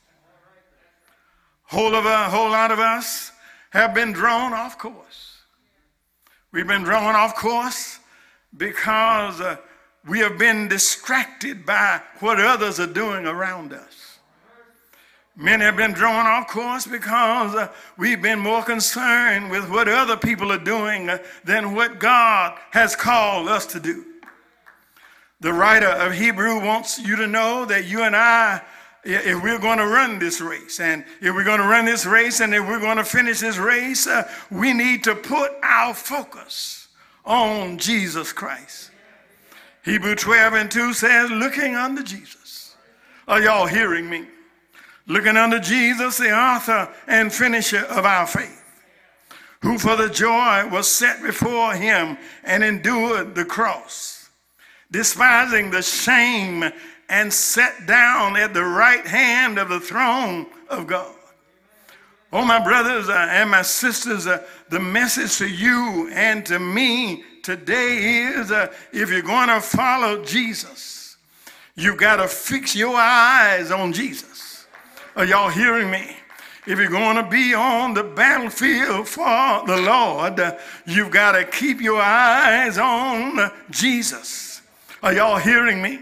[1.68, 3.30] Whole, of a, whole lot of us
[3.70, 5.36] have been drawn off course.
[6.50, 7.98] We've been drawn off course
[8.56, 9.56] because uh,
[10.08, 14.18] we have been distracted by what others are doing around us.
[15.36, 20.16] Many have been drawn off course because uh, we've been more concerned with what other
[20.16, 24.06] people are doing uh, than what God has called us to do.
[25.40, 28.62] The writer of Hebrew wants you to know that you and I,
[29.08, 32.40] if we're going to run this race, and if we're going to run this race,
[32.40, 36.88] and if we're going to finish this race, uh, we need to put our focus
[37.24, 38.90] on Jesus Christ.
[39.84, 42.76] Hebrew 12 and 2 says, looking unto Jesus.
[43.26, 44.26] Are y'all hearing me?
[45.06, 48.62] Looking unto Jesus, the author and finisher of our faith,
[49.62, 54.18] who for the joy was set before him and endured the cross
[54.90, 56.64] despising the shame,
[57.08, 61.14] and sat down at the right hand of the throne of God.
[62.30, 67.24] Oh, my brothers uh, and my sisters, uh, the message to you and to me
[67.42, 71.16] today is uh, if you're going to follow Jesus,
[71.74, 74.66] you've got to fix your eyes on Jesus.
[75.16, 76.16] Are y'all hearing me?
[76.66, 80.38] If you're going to be on the battlefield for the Lord,
[80.84, 84.60] you've got to keep your eyes on Jesus.
[85.02, 86.00] Are y'all hearing me?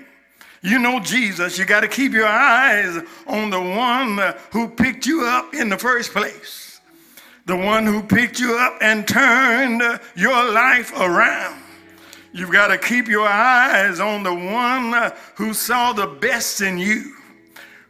[0.67, 1.59] You know Jesus.
[1.59, 4.19] You got to keep your eyes on the one
[4.51, 6.81] who picked you up in the first place,
[7.45, 9.81] the one who picked you up and turned
[10.17, 11.63] your life around.
[12.33, 17.15] You've got to keep your eyes on the one who saw the best in you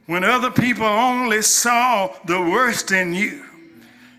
[0.05, 3.43] when other people only saw the worst in you.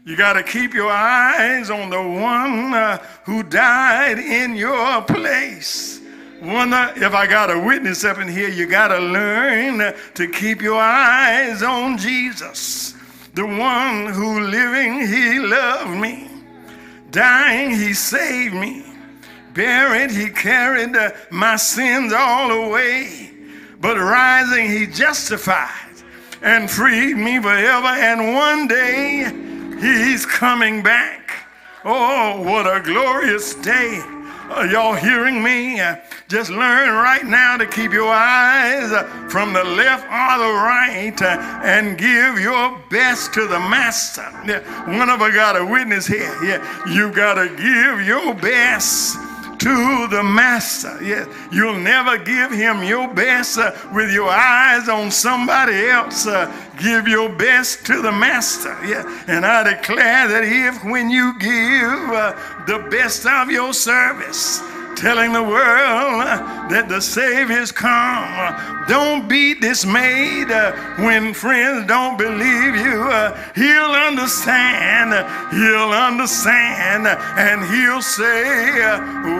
[0.03, 5.96] You got to keep your eyes on the one who died in your place.
[6.41, 10.27] Wonder uh, if I got a witness up in here, you got to learn to
[10.27, 12.93] keep your eyes on Jesus,
[13.33, 16.29] the one who living, he loved me.
[17.09, 18.85] Dying, he saved me.
[19.55, 23.31] Buried, he carried uh, my sins all away.
[23.79, 26.03] But rising, he justified
[26.43, 27.87] and freed me forever.
[27.87, 29.23] And one day,
[29.79, 31.31] he's coming back.
[31.83, 34.01] Oh, what a glorious day.
[34.49, 35.81] Are y'all hearing me?
[36.27, 38.91] Just learn right now to keep your eyes
[39.31, 41.21] from the left or the right
[41.63, 44.23] and give your best to the master.
[44.91, 46.35] One of us got a witness here.
[46.43, 46.59] Yeah,
[46.91, 49.15] you got to give your best
[49.59, 51.01] to the master.
[51.01, 56.27] Yeah, you'll never give him your best uh, with your eyes on somebody else.
[56.27, 58.77] Uh, give your best to the master.
[58.85, 64.61] Yeah, and I declare that if when you give uh, the best of your service,
[64.97, 66.25] telling the world
[66.73, 68.85] that the Savior's come.
[68.87, 70.49] Don't be dismayed
[70.97, 73.05] when friends don't believe you.
[73.53, 75.13] He'll understand,
[75.53, 78.79] he'll understand, and he'll say,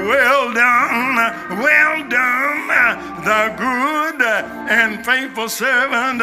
[0.06, 1.16] Well done,
[1.58, 2.68] well done,
[3.26, 6.20] the good and faithful servant.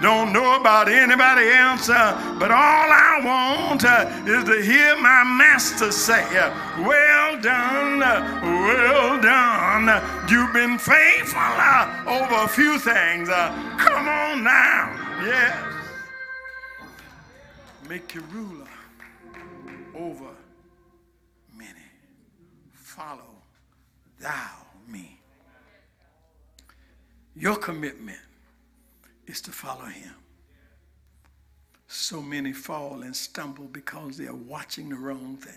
[0.00, 3.82] Don't know about anybody else, but all I want
[4.28, 6.24] is to hear my master say,
[6.78, 10.02] Well done, well well done.
[10.28, 13.28] You've been faithful uh, over a few things.
[13.28, 15.20] Uh, come on now.
[15.24, 15.56] Yes.
[17.88, 18.68] Make you ruler
[19.94, 20.30] over
[21.56, 21.88] many.
[22.72, 23.34] Follow
[24.20, 24.50] thou
[24.86, 25.18] me.
[27.34, 28.18] Your commitment
[29.26, 30.14] is to follow him.
[31.88, 35.54] So many fall and stumble because they are watching the wrong thing.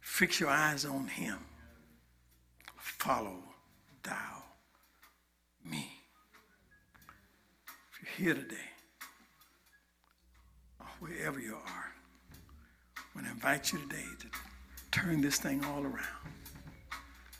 [0.00, 1.38] Fix your eyes on him
[3.06, 3.38] follow
[4.02, 4.42] thou
[5.64, 5.86] me.
[7.92, 8.56] If you're here today,
[10.80, 11.92] or wherever you are,
[12.96, 14.26] I want to invite you today to
[14.90, 16.32] turn this thing all around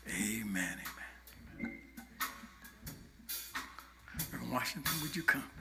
[0.07, 0.77] Amen.
[1.59, 1.79] Amen.
[4.31, 5.56] Reverend Washington, would you come?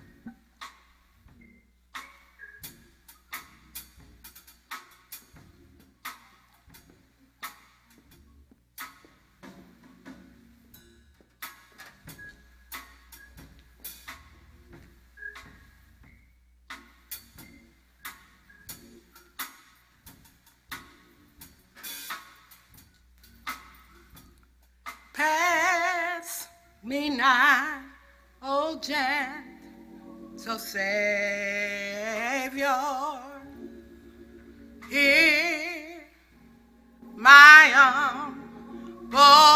[26.86, 27.82] Me not,
[28.42, 30.86] oh gentle Savior.
[34.88, 36.04] Hear
[37.16, 39.55] my humble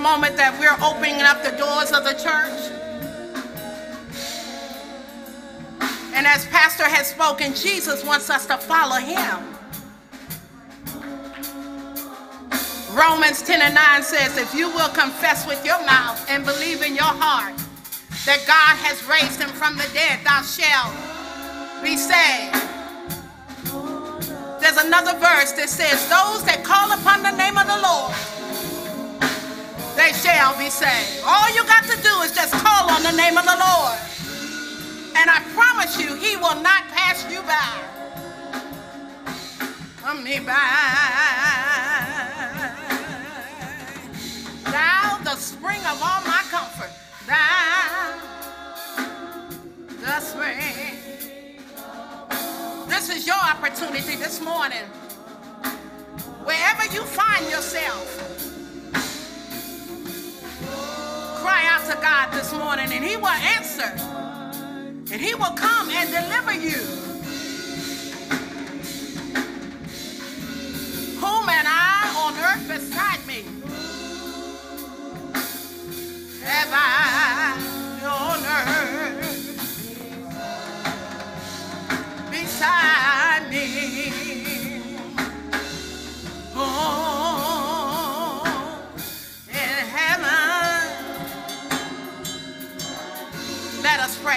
[0.00, 2.72] Moment that we're opening up the doors of the church.
[6.14, 9.44] And as Pastor has spoken, Jesus wants us to follow him.
[12.96, 16.94] Romans 10 and 9 says, If you will confess with your mouth and believe in
[16.94, 17.56] your heart
[18.24, 20.96] that God has raised him from the dead, thou shalt
[21.84, 22.56] be saved.
[24.60, 28.14] There's another verse that says, Those that call upon the name of the Lord,
[30.00, 31.22] they shall be saved.
[31.26, 33.98] All you got to do is just call on the name of the Lord.
[35.14, 37.76] And I promise you, he will not pass you by.
[40.00, 40.56] From me by.
[44.72, 46.92] Thou, the spring of all my comfort.
[47.26, 48.16] Thou,
[50.00, 50.96] the spring.
[52.88, 54.86] This is your opportunity this morning.
[56.44, 58.39] Wherever you find yourself,
[61.90, 63.90] to God this morning and he will answer.
[65.12, 67.09] And he will come and deliver you.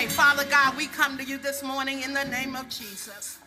[0.05, 0.15] Pray.
[0.15, 3.37] Father God, we come to you this morning in the name of Jesus.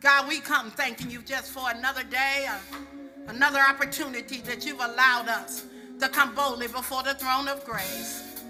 [0.00, 2.58] God, we come thanking you just for another day, uh,
[3.28, 5.64] another opportunity that you've allowed us
[6.00, 8.42] to come boldly before the throne of grace.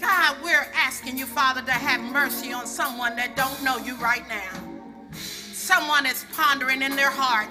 [0.00, 4.26] God, we're asking you, Father, to have mercy on someone that don't know you right
[4.28, 5.10] now.
[5.12, 7.48] Someone is pondering in their heart.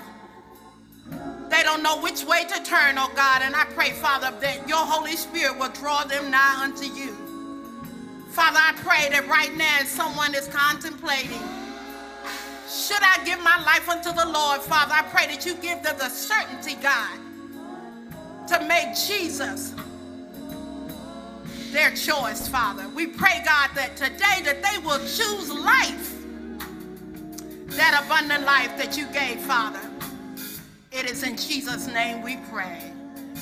[1.50, 4.86] They don't know which way to turn, oh God, and I pray, Father, that your
[4.86, 7.17] Holy Spirit will draw them nigh unto you.
[8.38, 11.42] Father, I pray that right now someone is contemplating,
[12.70, 14.94] should I give my life unto the Lord, Father?
[14.94, 17.18] I pray that you give them the certainty, God,
[18.50, 19.74] to make Jesus
[21.72, 22.88] their choice, Father.
[22.90, 26.14] We pray, God, that today that they will choose life,
[27.76, 29.82] that abundant life that you gave, Father.
[30.92, 32.94] It is in Jesus' name we pray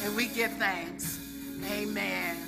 [0.06, 1.20] and we give thanks.
[1.70, 2.45] Amen.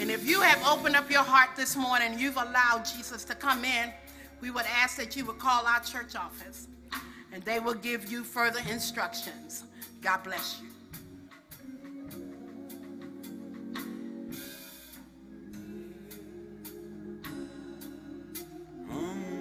[0.00, 3.64] And if you have opened up your heart this morning, you've allowed Jesus to come
[3.64, 3.92] in,
[4.40, 6.68] we would ask that you would call our church office
[7.32, 9.64] and they will give you further instructions.
[10.00, 10.68] God bless you.
[18.88, 19.37] Church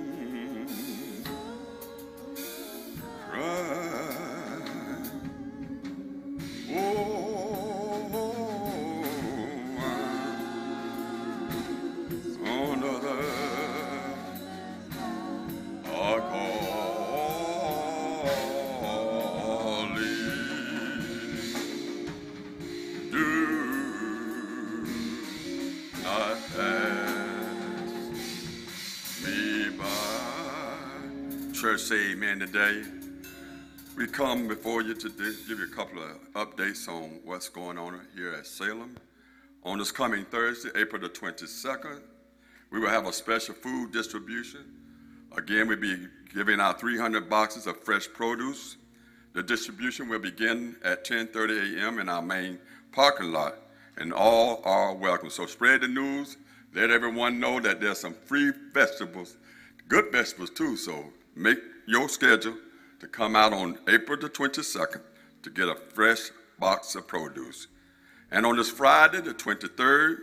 [31.78, 32.82] say amen today.
[33.96, 38.02] We come before you to give you a couple of updates on what's going on
[38.16, 38.96] here at Salem.
[39.64, 42.02] On this coming Thursday, April the 22nd,
[42.72, 44.62] we will have a special food distribution.
[45.38, 48.78] Again, we'll be giving out 300 boxes of fresh produce.
[49.34, 52.00] The distribution will begin at 10:30 a.m.
[52.00, 52.58] in our main
[52.92, 53.54] parking lot,
[53.98, 55.30] and all are welcome.
[55.30, 56.38] So spread the news.
[56.74, 59.38] Let everyone know that there's some free vegetables,
[59.88, 60.76] good vegetables too.
[60.76, 62.58] So make your schedule
[63.00, 65.02] to come out on April the 22nd
[65.44, 67.68] to get a fresh box of produce.
[68.32, 70.18] And on this Friday, the 23rd,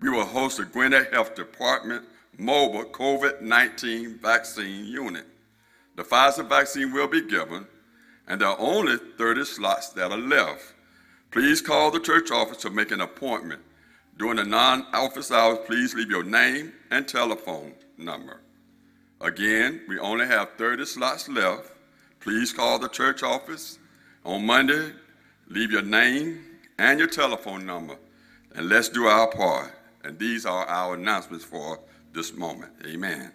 [0.00, 2.04] we will host the Gwinnett Health Department
[2.38, 5.26] mobile COVID 19 vaccine unit.
[5.96, 7.66] The Pfizer vaccine will be given,
[8.26, 10.74] and there are only 30 slots that are left.
[11.30, 13.62] Please call the church office to make an appointment.
[14.18, 18.40] During the non office hours, please leave your name and telephone number.
[19.22, 21.70] Again, we only have 30 slots left.
[22.18, 23.78] Please call the church office
[24.24, 24.92] on Monday,
[25.48, 26.44] leave your name
[26.78, 27.96] and your telephone number,
[28.54, 29.72] and let's do our part.
[30.02, 31.78] And these are our announcements for
[32.12, 32.72] this moment.
[32.84, 33.32] Amen.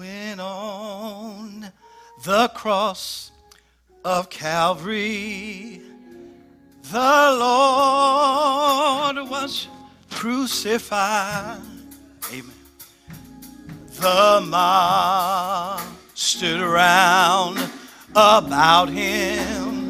[0.00, 1.70] When on
[2.24, 3.32] the cross
[4.02, 5.82] of Calvary,
[6.90, 9.68] the Lord was
[10.10, 11.60] crucified.
[12.32, 12.54] Amen.
[14.00, 15.82] The mob
[16.14, 17.58] stood around
[18.12, 19.84] about him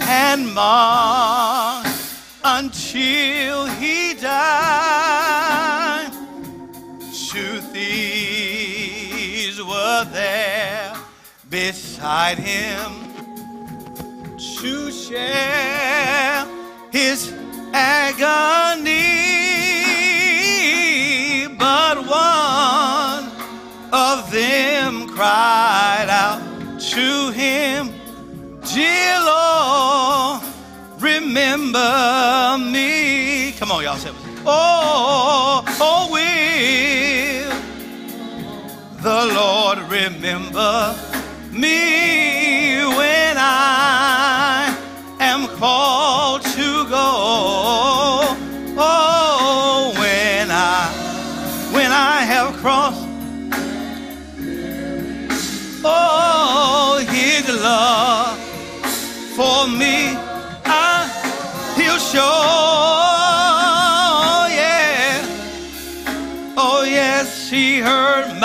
[0.00, 1.88] and mocked
[2.44, 4.86] until he died.
[7.76, 8.15] Thieves
[10.12, 10.94] there
[11.48, 12.92] beside him
[14.38, 16.46] to share
[16.90, 17.32] his
[17.72, 18.96] agony.
[21.58, 23.30] But one
[23.92, 26.40] of them cried out
[26.92, 27.92] to him,
[28.74, 30.42] Dear Lord,
[30.98, 33.52] remember me.
[33.58, 33.98] Come on, y'all.
[34.48, 37.05] Oh, oh, oh will
[39.02, 40.96] the Lord remember
[41.52, 44.76] me when I
[45.20, 48.36] am called to go.
[48.78, 50.88] Oh, when I
[51.72, 53.06] when I have crossed
[55.84, 58.38] oh his love
[59.36, 60.16] for me
[60.64, 61.08] I
[61.76, 62.55] he'll show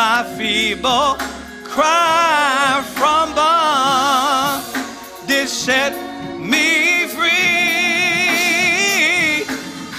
[0.08, 1.16] my feeble
[1.64, 5.94] cry from bondage set
[6.40, 7.30] me free.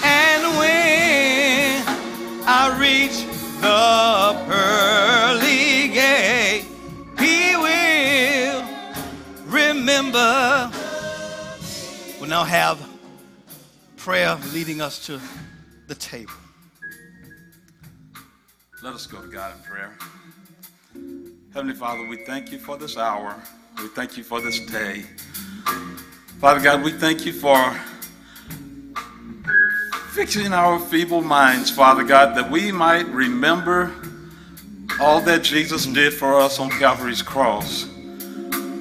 [0.03, 1.84] And when
[2.48, 3.24] I reach
[3.61, 6.64] the pearly gate
[7.20, 8.64] he will
[9.46, 10.68] remember.
[12.18, 12.80] We'll now have
[13.96, 15.20] prayer leading us to
[15.86, 16.41] the table
[18.82, 19.96] Let us go to God in prayer.
[21.54, 23.40] Heavenly Father, we thank you for this hour.
[23.78, 25.04] We thank you for this day.
[26.40, 27.72] Father God, we thank you for
[30.14, 33.94] fixing our feeble minds, Father God, that we might remember
[35.00, 37.88] all that Jesus did for us on Calvary's cross.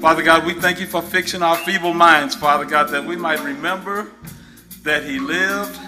[0.01, 3.43] Father God, we thank you for fixing our feeble minds, Father God, that we might
[3.43, 4.09] remember
[4.81, 5.79] that he lived,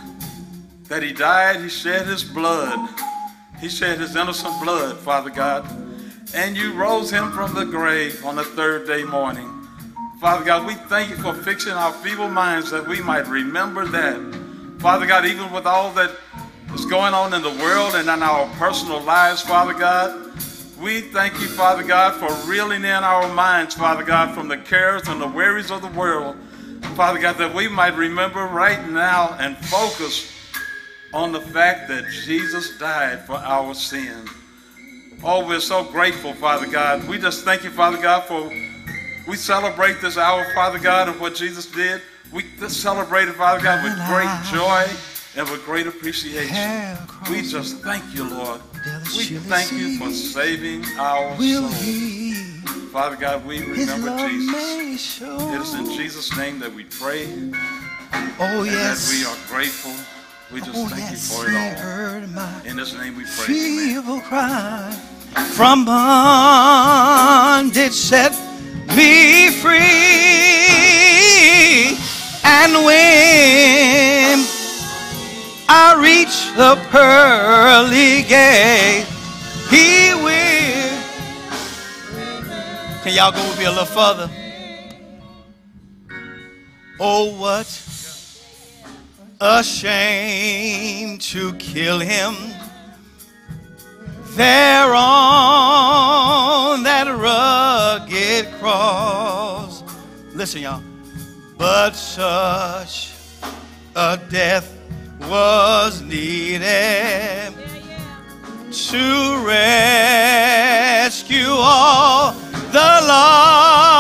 [0.84, 2.88] that he died, he shed his blood.
[3.64, 5.66] He shed his innocent blood, Father God.
[6.34, 9.50] And you rose him from the grave on the third day morning.
[10.20, 14.20] Father God, we thank you for fixing our feeble minds that we might remember that.
[14.80, 16.12] Father God, even with all that
[16.74, 20.34] is going on in the world and in our personal lives, Father God,
[20.78, 25.08] we thank you, Father God, for reeling in our minds, Father God, from the cares
[25.08, 26.36] and the worries of the world.
[26.98, 30.34] Father God, that we might remember right now and focus
[31.14, 34.28] on the fact that Jesus died for our sin.
[35.24, 37.08] Oh, we're so grateful, Father God.
[37.08, 38.50] We just thank you, Father God, for
[39.28, 42.02] we celebrate this hour, Father God, of what Jesus did.
[42.34, 44.86] We just celebrate it, Father God, with great joy
[45.36, 46.98] and with great appreciation.
[47.30, 48.60] We just thank you, Lord.
[49.16, 52.34] We thank you for saving our he
[52.92, 55.22] Father God, we remember Jesus.
[55.22, 57.56] It is in Jesus' name that we pray and
[58.40, 59.10] Oh that yes.
[59.10, 59.94] we are grateful.
[60.54, 61.12] We just oh thank yes.
[61.12, 61.84] you for He it all.
[61.84, 63.56] heard my In His name we pray.
[63.56, 64.02] Amen.
[64.04, 64.92] feeble cry
[65.56, 68.32] from bondage set
[68.96, 69.80] me free
[72.46, 74.46] and when
[75.68, 79.06] I reach the pearly gate
[79.72, 81.00] he will
[83.04, 84.30] can y'all go with me a little further
[87.00, 87.66] oh what
[89.46, 92.34] a shame to kill him
[94.38, 99.84] there on that rugged cross.
[100.34, 100.82] Listen, y'all.
[101.58, 103.12] But such
[103.98, 104.74] a death
[105.30, 107.54] was needed
[108.72, 110.38] to rescue
[111.50, 113.93] all the lost.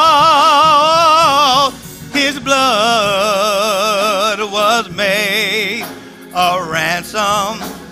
[6.43, 7.83] A ransom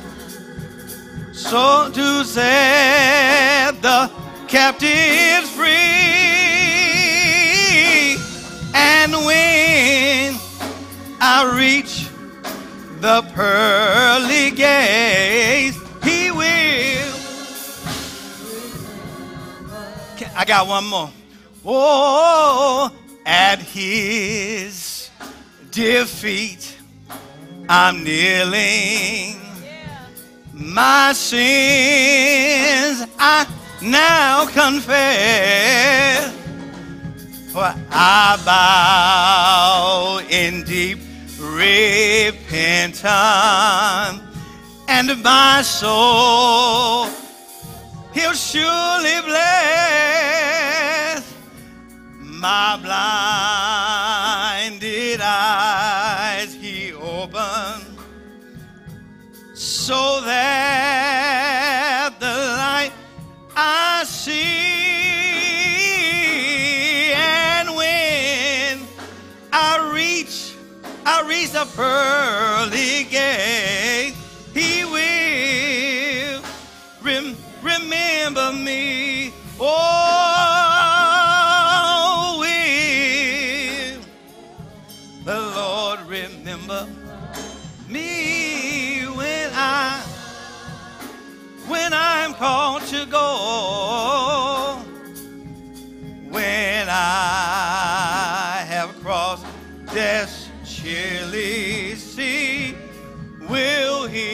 [1.32, 4.12] so to set the
[4.48, 5.68] captives free.
[8.74, 10.36] And when
[11.20, 12.10] I reach
[13.00, 17.16] the pearly gates, he will.
[20.36, 21.10] I got one more.
[21.66, 22.92] Oh,
[23.26, 25.10] at his
[25.72, 26.71] defeat,
[27.70, 29.40] I'm kneeling.
[30.54, 33.48] My sins I
[33.82, 36.34] now confess,
[37.52, 41.00] for I bow in deep
[41.40, 43.02] repentance,
[44.88, 47.10] and my soul
[48.14, 51.24] He'll surely bless
[52.20, 54.11] my blinded
[59.82, 62.92] so that the light
[63.56, 64.32] I see
[67.16, 68.88] and when
[69.52, 70.54] I reach
[71.04, 74.14] I reach the pearly gate
[74.54, 76.44] he will
[77.02, 79.34] rem- remember me.
[79.60, 80.71] Oh
[89.64, 90.02] I
[91.68, 94.80] when I'm called to go.
[96.30, 99.46] When I have crossed
[99.94, 102.76] death's chilly sea
[103.50, 104.28] will He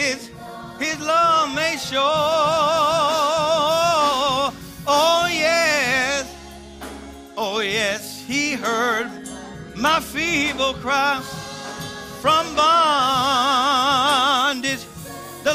[0.00, 0.30] his
[0.78, 2.08] his love may show.
[4.86, 6.24] Oh yes.
[7.36, 9.10] Oh yes he heard
[9.76, 11.20] my feeble cry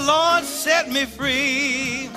[0.05, 2.12] Lord set me free.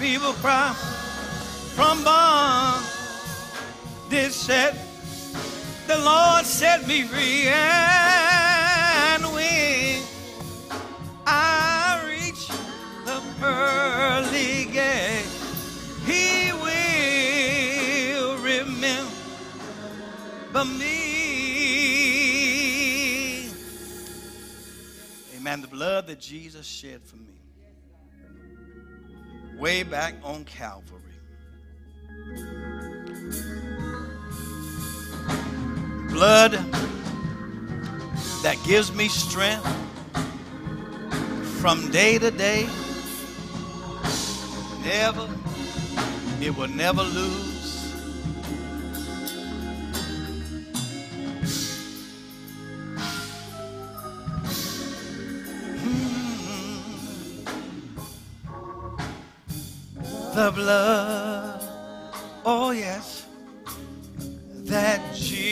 [0.00, 0.72] Feeble cry
[1.76, 2.82] from bond.
[4.08, 4.74] Did set
[5.86, 10.02] the Lord set me free, and when
[11.26, 12.48] I reach
[13.04, 15.26] the pearly gate,
[16.06, 19.04] He will remember
[20.78, 21.10] me.
[25.36, 25.60] Amen.
[25.60, 27.19] The blood that Jesus shed for me
[29.70, 31.00] way back on Calvary.
[36.08, 36.54] Blood
[38.42, 39.64] that gives me strength
[41.60, 42.68] from day to day.
[44.82, 45.28] Never,
[46.40, 47.49] it will never lose.
[60.40, 61.60] The blood,
[62.46, 63.26] oh yes,
[64.72, 65.50] that Je-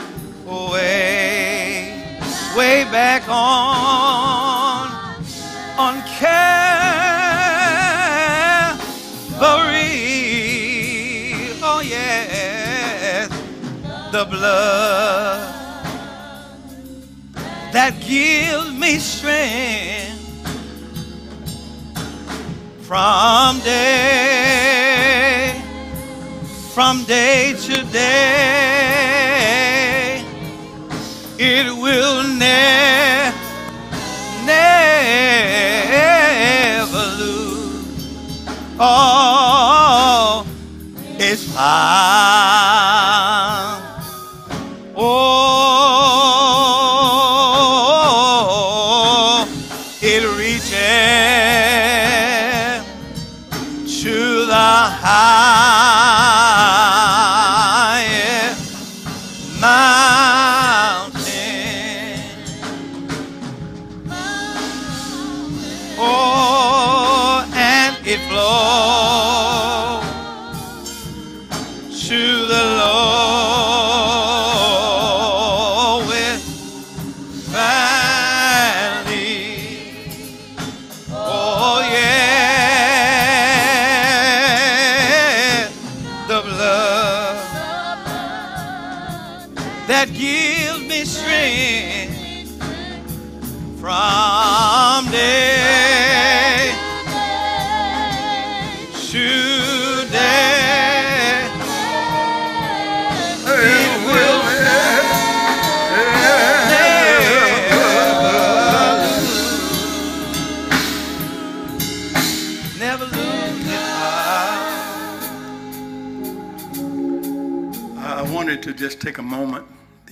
[0.72, 2.20] way,
[2.56, 3.95] way back on,
[17.86, 20.18] that gives me strength
[22.80, 24.26] from day
[26.74, 29.04] from day to day.
[31.38, 33.32] It will ne-
[34.44, 35.44] never
[37.22, 40.44] lose all
[41.20, 42.75] its power.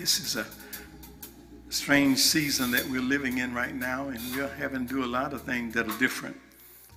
[0.05, 0.45] This is a
[1.71, 5.33] strange season that we're living in right now, and we're having to do a lot
[5.33, 6.37] of things that are different.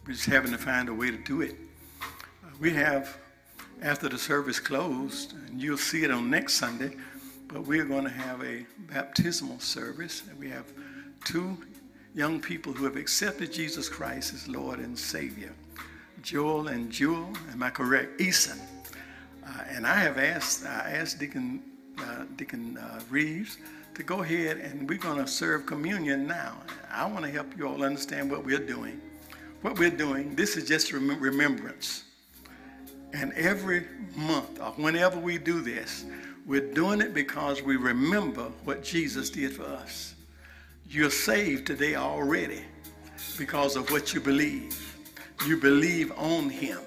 [0.06, 1.56] We're just having to find a way to do it.
[2.02, 3.16] Uh, We have,
[3.82, 6.98] after the service closed, and you'll see it on next Sunday,
[7.48, 10.24] but we're going to have a baptismal service.
[10.30, 10.66] And we have
[11.24, 11.58] two
[12.14, 15.54] young people who have accepted Jesus Christ as Lord and Savior.
[16.24, 18.20] Joel and Jewel, am I correct?
[18.20, 18.60] Eason.
[19.46, 21.64] Uh, and I have asked, I asked Deacon,
[22.00, 23.58] uh, Deacon uh, Reeves
[23.96, 26.56] to go ahead and we're going to serve communion now.
[26.92, 29.02] I want to help you all understand what we're doing.
[29.62, 32.04] What we're doing, this is just rem- remembrance.
[33.14, 33.86] And every
[34.16, 36.06] month or whenever we do this,
[36.46, 40.14] we're doing it because we remember what Jesus did for us.
[40.90, 42.62] You're saved today already
[43.38, 44.96] because of what you believe.
[45.46, 46.80] You believe on Him.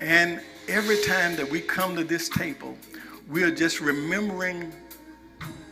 [0.00, 2.76] And every time that we come to this table,
[3.28, 4.72] we're just remembering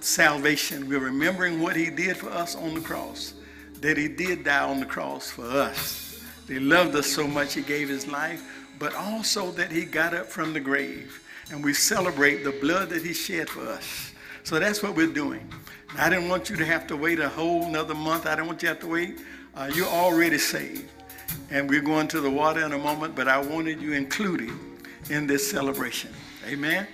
[0.00, 0.88] salvation.
[0.88, 3.34] We're remembering what He did for us on the cross,
[3.80, 6.20] that He did die on the cross for us.
[6.46, 8.42] He loved us so much, He gave His life,
[8.78, 11.20] but also that He got up from the grave.
[11.50, 14.12] And we celebrate the blood that He shed for us.
[14.42, 15.48] So that's what we're doing.
[15.96, 18.26] I didn't want you to have to wait a whole another month.
[18.26, 19.20] I don't want you to have to wait.
[19.54, 20.90] Uh, you're already saved.
[21.50, 24.50] And we're going to the water in a moment, but I wanted you included
[25.08, 26.10] in this celebration.
[26.46, 26.86] Amen.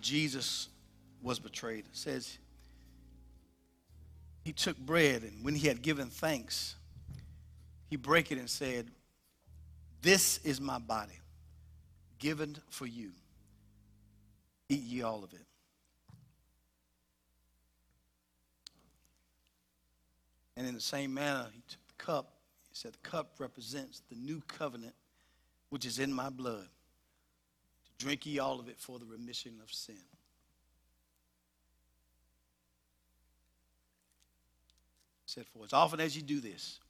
[0.00, 0.68] That Jesus
[1.22, 2.38] was betrayed, it says
[4.44, 6.74] he took bread and when he had given thanks,
[7.88, 8.90] he broke it and said,
[10.00, 11.18] This is my body,
[12.18, 13.10] given for you.
[14.68, 15.44] Eat ye all of it.
[20.56, 22.32] And in the same manner, he took the cup.
[22.70, 24.94] He said, The cup represents the new covenant
[25.68, 26.68] which is in my blood.
[28.00, 29.94] Drink ye all of it for the remission of sin.
[35.26, 36.80] Said, For as often as you do this,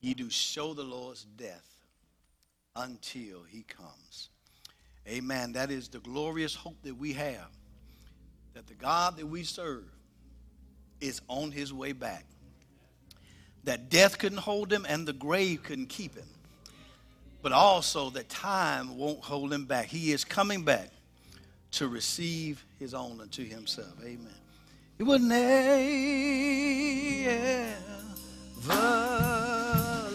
[0.00, 1.66] ye do show the Lord's death
[2.76, 4.30] until he comes.
[5.08, 5.52] Amen.
[5.52, 7.50] That is the glorious hope that we have
[8.54, 9.84] that the God that we serve
[11.00, 12.24] is on his way back.
[13.64, 16.28] That death couldn't hold him and the grave couldn't keep him.
[17.46, 19.86] But also that time won't hold him back.
[19.86, 20.90] He is coming back
[21.70, 23.94] to receive his own unto himself.
[24.02, 24.26] Amen.
[24.98, 25.46] It will never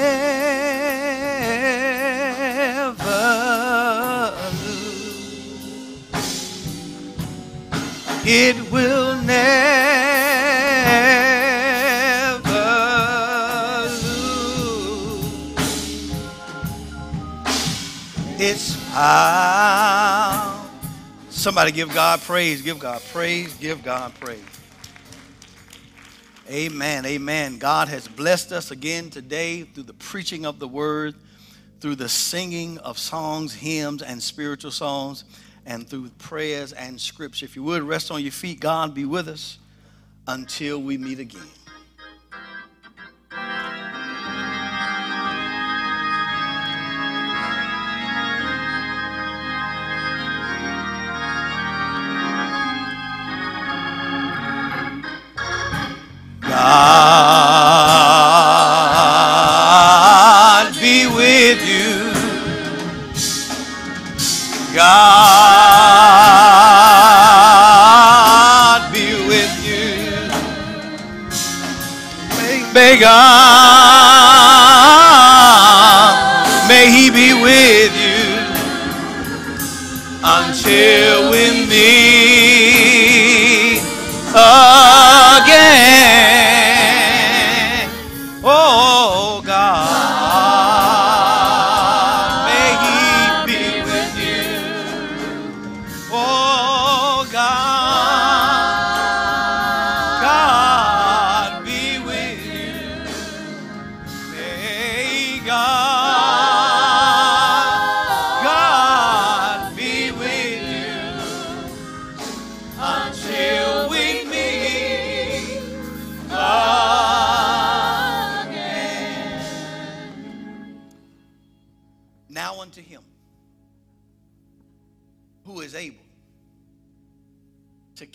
[4.64, 6.16] lose.
[8.24, 9.11] It will
[21.30, 24.44] Somebody give God praise, give God praise, give God praise.
[26.50, 27.06] Amen.
[27.06, 27.58] Amen.
[27.58, 31.16] God has blessed us again today through the preaching of the word,
[31.80, 35.24] through the singing of songs, hymns, and spiritual songs,
[35.66, 37.46] and through prayers and scripture.
[37.46, 39.60] If you would rest on your feet, God be with us
[40.28, 41.42] until we meet again.
[59.82, 62.14] God be with you.
[64.76, 65.62] God
[68.94, 69.88] be with you.
[72.38, 73.71] May, may God,